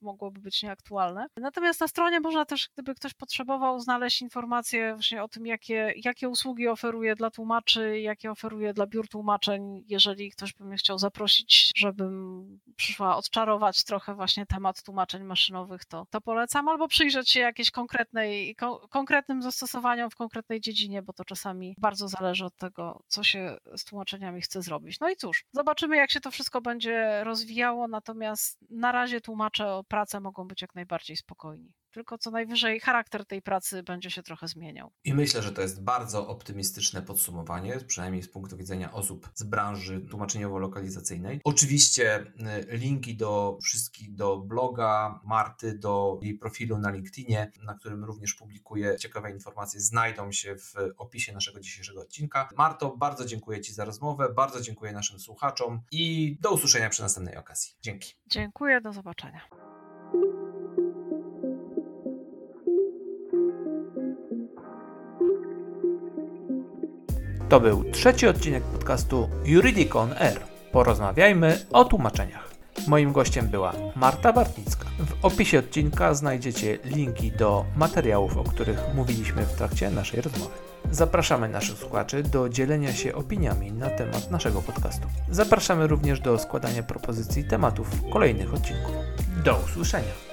[0.00, 1.26] mogłoby być nieaktualne.
[1.36, 6.28] Natomiast na stronie można też, gdyby ktoś potrzebował, znaleźć informacje właśnie o tym, jakie, jakie
[6.28, 7.39] usługi oferuje dla tłumaczy,
[8.00, 14.14] jakie oferuje dla biur tłumaczeń, jeżeli ktoś by mnie chciał zaprosić, żebym przyszła odczarować trochę
[14.14, 20.10] właśnie temat tłumaczeń maszynowych, to, to polecam, albo przyjrzeć się jakiejś konkretnej, ko konkretnym zastosowaniom
[20.10, 24.62] w konkretnej dziedzinie, bo to czasami bardzo zależy od tego, co się z tłumaczeniami chce
[24.62, 25.00] zrobić.
[25.00, 29.84] No i cóż, zobaczymy, jak się to wszystko będzie rozwijało, natomiast na razie tłumacze o
[29.84, 34.48] pracę mogą być jak najbardziej spokojni tylko co najwyżej charakter tej pracy będzie się trochę
[34.48, 34.92] zmieniał.
[35.04, 40.00] I myślę, że to jest bardzo optymistyczne podsumowanie, przynajmniej z punktu widzenia osób z branży
[40.00, 41.40] tłumaczeniowo-lokalizacyjnej.
[41.44, 42.20] Oczywiście
[42.70, 48.34] y, linki do wszystkich, do bloga Marty, do jej profilu na LinkedInie, na którym również
[48.34, 52.48] publikuję ciekawe informacje, znajdą się w opisie naszego dzisiejszego odcinka.
[52.56, 57.36] Marto, bardzo dziękuję Ci za rozmowę, bardzo dziękuję naszym słuchaczom i do usłyszenia przy następnej
[57.36, 57.72] okazji.
[57.82, 58.14] Dzięki.
[58.26, 59.40] Dziękuję, do zobaczenia.
[67.50, 70.40] To był trzeci odcinek podcastu Juridicon Air.
[70.72, 72.50] Porozmawiajmy o tłumaczeniach.
[72.88, 74.84] Moim gościem była Marta Bartnicka.
[74.98, 80.54] W opisie odcinka znajdziecie linki do materiałów, o których mówiliśmy w trakcie naszej rozmowy.
[80.90, 85.08] Zapraszamy naszych słuchaczy do dzielenia się opiniami na temat naszego podcastu.
[85.30, 88.94] Zapraszamy również do składania propozycji tematów kolejnych odcinków.
[89.44, 90.29] Do usłyszenia!